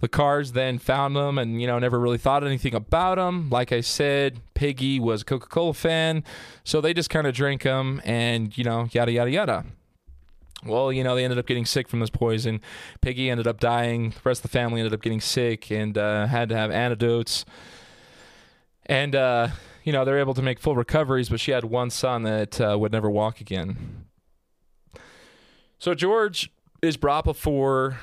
[0.00, 3.48] The Carrs then found them and, you know, never really thought anything about them.
[3.48, 6.24] Like I said, Peggy was a Coca Cola fan,
[6.64, 9.64] so they just kind of drank them, and you know, yada yada yada.
[10.66, 12.60] Well, you know, they ended up getting sick from this poison.
[13.02, 14.10] Peggy ended up dying.
[14.10, 17.44] The rest of the family ended up getting sick and uh, had to have antidotes.
[18.86, 19.48] And uh,
[19.84, 22.76] you know, they're able to make full recoveries, but she had one son that uh,
[22.78, 24.06] would never walk again.
[25.78, 26.50] So George
[26.82, 27.98] is brought before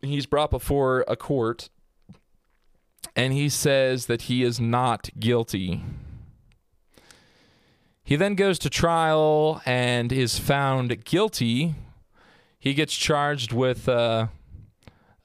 [0.00, 1.70] he's brought before a court
[3.16, 5.82] and he says that he is not guilty.
[8.04, 11.74] He then goes to trial and is found guilty.
[12.58, 14.28] He gets charged with uh,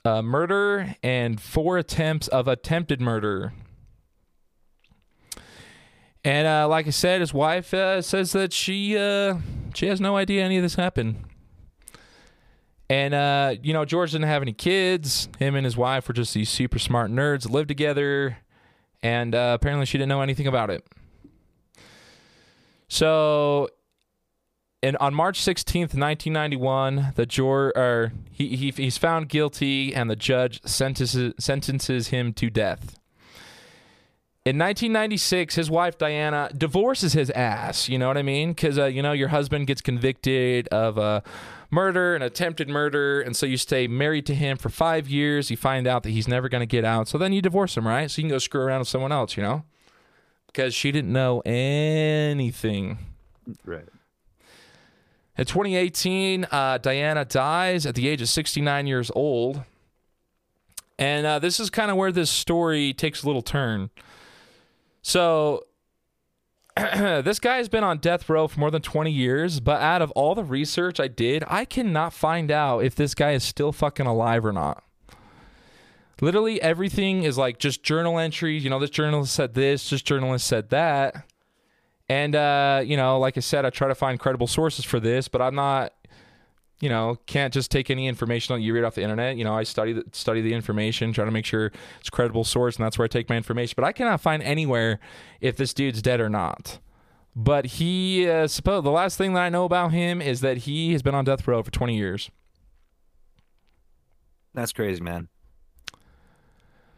[0.04, 3.54] uh, murder and four attempts of attempted murder.
[6.26, 9.38] And uh, like I said, his wife uh, says that she uh,
[9.74, 11.26] she has no idea any of this happened.
[12.90, 15.28] And uh, you know, George didn't have any kids.
[15.40, 18.38] Him and his wife were just these super smart nerds, lived together,
[19.02, 20.86] and uh, apparently she didn't know anything about it.
[22.88, 23.70] So,
[24.82, 30.16] and on March 16th, 1991, the George, or he, he he's found guilty, and the
[30.16, 32.98] judge sentences sentences him to death.
[34.46, 37.88] In 1996, his wife Diana divorces his ass.
[37.88, 38.50] You know what I mean?
[38.50, 41.22] Because uh, you know your husband gets convicted of uh,
[41.72, 45.50] murder and attempted murder, and so you stay married to him for five years.
[45.50, 47.88] You find out that he's never going to get out, so then you divorce him,
[47.88, 48.12] right?
[48.12, 49.38] So you can go screw around with someone else.
[49.38, 49.64] You know?
[50.48, 52.98] Because she didn't know anything.
[53.64, 53.88] Right.
[55.38, 59.64] In 2018, uh, Diana dies at the age of 69 years old.
[61.00, 63.90] And uh, this is kind of where this story takes a little turn.
[65.04, 65.66] So,
[66.78, 70.10] this guy has been on death row for more than 20 years, but out of
[70.12, 74.08] all the research I did, I cannot find out if this guy is still fucking
[74.08, 74.84] alive or not.
[76.22, 78.64] Literally everything is like just journal entries.
[78.64, 81.28] You know, this journalist said this, this journalist said that.
[82.08, 85.28] And, uh, you know, like I said, I try to find credible sources for this,
[85.28, 85.94] but I'm not,
[86.84, 89.38] you know, can't just take any information that you read off the internet.
[89.38, 91.72] You know, I study the, study the information, try to make sure
[92.02, 93.76] it's a credible source, and that's where I take my information.
[93.78, 95.00] But I cannot find anywhere
[95.40, 96.80] if this dude's dead or not.
[97.38, 100.92] But he, uh, suppose the last thing that I know about him is that he
[100.92, 102.30] has been on death row for 20 years.
[104.54, 105.30] That's crazy, man.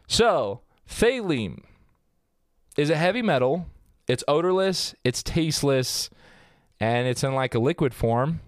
[0.08, 1.62] So, thallium
[2.76, 3.66] is a heavy metal.
[4.08, 6.10] It's odorless, it's tasteless,
[6.80, 8.40] and it's in like a liquid form.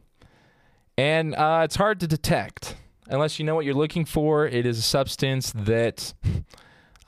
[0.98, 2.74] And uh, it's hard to detect
[3.06, 4.48] unless you know what you're looking for.
[4.48, 6.12] It is a substance that,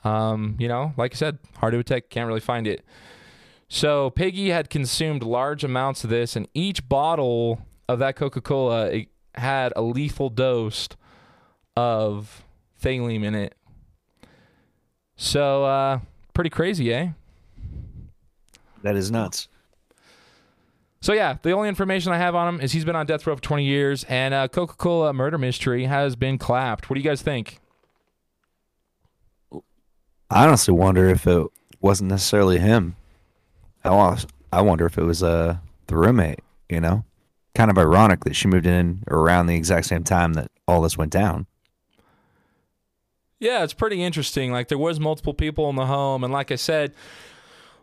[0.05, 2.09] um, you know, like I said, hard to detect.
[2.09, 2.85] Can't really find it.
[3.67, 9.01] So Peggy had consumed large amounts of this, and each bottle of that Coca-Cola
[9.35, 10.87] had a lethal dose
[11.75, 12.45] of
[12.81, 13.55] thallium in it.
[15.17, 15.99] So, uh,
[16.33, 17.09] pretty crazy, eh?
[18.83, 19.49] That is nuts.
[21.01, 23.35] So yeah, the only information I have on him is he's been on death row
[23.35, 26.89] for 20 years, and uh, Coca-Cola murder mystery has been clapped.
[26.89, 27.59] What do you guys think?
[30.29, 31.47] I honestly wonder if it
[31.81, 32.95] wasn't necessarily him.
[33.83, 34.17] I
[34.53, 36.39] I wonder if it was uh the roommate.
[36.69, 37.03] You know,
[37.53, 40.97] kind of ironic that she moved in around the exact same time that all this
[40.97, 41.47] went down.
[43.39, 44.51] Yeah, it's pretty interesting.
[44.51, 46.93] Like there was multiple people in the home, and like I said,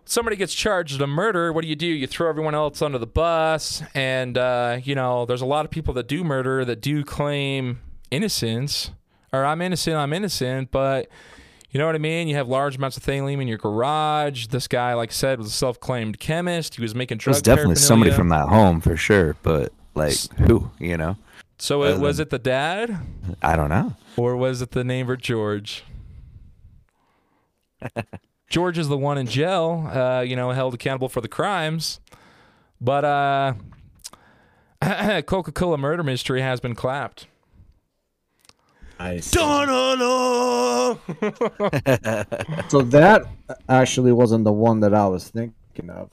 [0.09, 1.53] somebody gets charged with a murder.
[1.53, 1.87] What do you do?
[1.87, 5.71] You throw everyone else under the bus, and uh, you know there's a lot of
[5.71, 7.79] people that do murder that do claim
[8.11, 8.91] innocence,
[9.33, 11.09] or I'm innocent, I'm innocent, but.
[11.71, 12.29] You know what I mean?
[12.29, 14.47] You have large amounts of thallium in your garage.
[14.47, 16.77] This guy, like I said, was a self-claimed chemist.
[16.77, 20.17] He was making It drug was definitely somebody from that home for sure, but like
[20.39, 20.71] who?
[20.79, 21.19] You know,
[21.59, 22.97] So it, was it the dad,
[23.43, 23.95] I don't know.
[24.17, 25.85] or was it the neighbor George?
[28.49, 32.01] George is the one in jail, uh, you know, held accountable for the crimes.
[32.81, 33.55] But uh,
[35.23, 37.27] Coca-Cola murder mystery has been clapped.
[38.99, 39.31] Nice.
[42.69, 43.23] So that
[43.69, 46.11] actually wasn't the one that I was thinking of.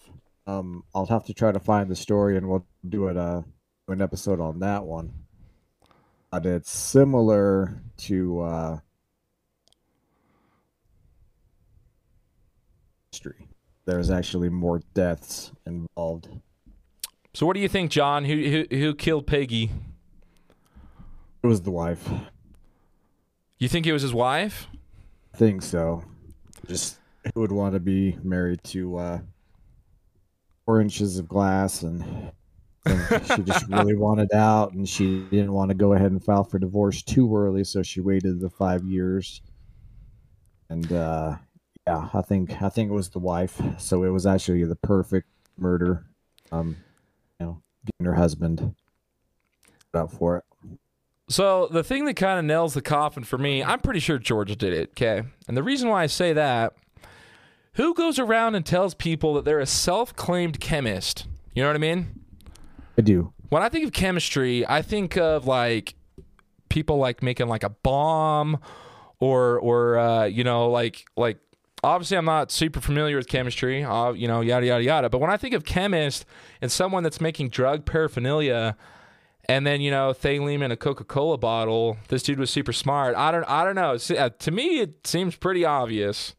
[0.47, 3.41] Um, I'll have to try to find the story, and we'll do it uh
[3.87, 5.13] an episode on that one.
[6.31, 8.79] But it's similar to uh,
[13.15, 13.47] history.
[13.85, 16.27] There's actually more deaths involved.
[17.33, 18.25] So what do you think, John?
[18.25, 19.71] Who who, who killed Peggy?
[21.41, 22.09] It was the wife.
[23.57, 24.67] You think it was his wife?
[25.33, 26.03] I think so.
[26.67, 26.97] Just
[27.33, 29.19] who would want to be married to uh,
[30.65, 32.03] four inches of glass and,
[32.85, 36.43] and she just really wanted out and she didn't want to go ahead and file
[36.43, 39.41] for divorce too early, so she waited the five years.
[40.69, 41.35] And uh,
[41.87, 43.61] Yeah, I think I think it was the wife.
[43.77, 45.27] So it was actually the perfect
[45.57, 46.05] murder.
[46.51, 46.77] Um,
[47.39, 48.75] you know, getting her husband
[49.93, 50.43] up for it.
[51.27, 54.55] So the thing that kind of nails the coffin for me, I'm pretty sure George
[54.57, 54.89] did it.
[54.91, 56.73] Okay, and the reason why I say that,
[57.73, 61.27] who goes around and tells people that they're a self-claimed chemist?
[61.53, 62.19] You know what I mean?
[62.97, 63.33] I do.
[63.49, 65.95] When I think of chemistry, I think of like
[66.69, 68.59] people like making like a bomb,
[69.19, 71.37] or or uh, you know like like
[71.85, 75.09] obviously I'm not super familiar with chemistry, uh, you know yada yada yada.
[75.09, 76.25] But when I think of chemist
[76.61, 78.75] and someone that's making drug paraphernalia
[79.47, 81.97] and then you know thallium in a Coca-Cola bottle.
[82.07, 83.15] This dude was super smart.
[83.15, 83.97] I don't I don't know.
[84.17, 86.35] Uh, to me, it seems pretty obvious.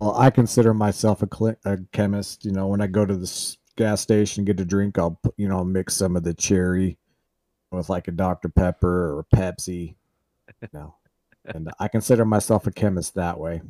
[0.00, 2.44] Well, I consider myself a, cl- a chemist.
[2.44, 5.64] You know, when I go to the gas station get a drink, I'll you know
[5.64, 6.98] mix some of the cherry
[7.70, 9.94] with like a Dr Pepper or Pepsi.
[10.60, 10.94] You know,
[11.44, 13.62] and I consider myself a chemist that way.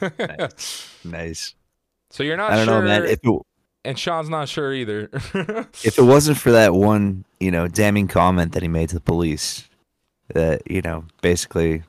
[1.04, 1.54] Nice.
[2.10, 3.04] so you're not I don't sure, know, man.
[3.04, 3.42] If it,
[3.84, 5.08] and Sean's not sure either.
[5.82, 9.00] if it wasn't for that one, you know, damning comment that he made to the
[9.00, 9.68] police,
[10.28, 11.82] that you know, basically,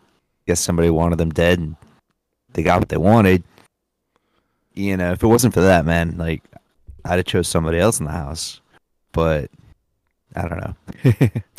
[0.47, 1.75] guess somebody wanted them dead, and
[2.53, 3.43] they got what they wanted.
[4.73, 6.43] You know, if it wasn't for that, man, like
[7.05, 8.59] I'd have chose somebody else in the house.
[9.11, 9.51] But
[10.35, 11.29] I don't know.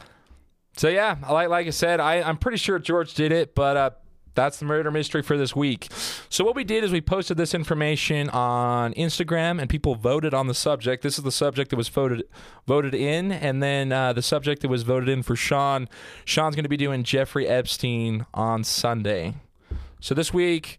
[0.76, 3.90] So yeah, like like I said, I I'm pretty sure George did it, but uh,
[4.34, 5.88] that's the murder mystery for this week.
[6.28, 10.46] So what we did is we posted this information on Instagram, and people voted on
[10.46, 11.02] the subject.
[11.02, 12.24] This is the subject that was voted
[12.66, 15.88] voted in, and then uh, the subject that was voted in for Sean.
[16.24, 19.34] Sean's going to be doing Jeffrey Epstein on Sunday.
[20.00, 20.78] So this week,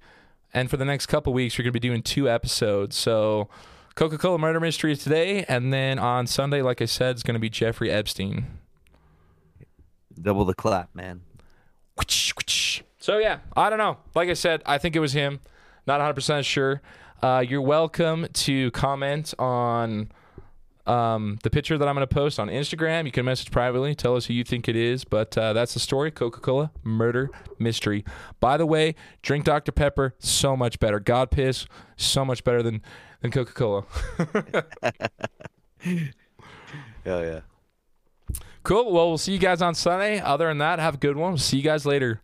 [0.54, 2.96] and for the next couple weeks, we're going to be doing two episodes.
[2.96, 3.50] So.
[3.96, 7.40] Coca Cola Murder Mystery today, and then on Sunday, like I said, it's going to
[7.40, 8.46] be Jeffrey Epstein.
[10.22, 11.22] Double the clap, man.
[13.06, 13.98] So yeah, I don't know.
[14.16, 15.40] Like I said, I think it was him.
[15.86, 16.82] Not 100% sure.
[17.22, 20.12] Uh, you're welcome to comment on
[20.88, 23.06] um, the picture that I'm going to post on Instagram.
[23.06, 25.04] You can message privately, tell us who you think it is.
[25.04, 27.30] But uh, that's the story Coca Cola murder
[27.60, 28.04] mystery.
[28.40, 29.72] By the way, drink Dr.
[29.72, 31.00] Pepper, so much better.
[31.00, 32.82] God piss, so much better than,
[33.22, 33.84] than Coca Cola.
[37.06, 37.42] Hell yeah.
[38.64, 38.92] cool.
[38.92, 40.20] Well, we'll see you guys on Sunday.
[40.20, 41.38] Other than that, have a good one.
[41.38, 42.24] See you guys later.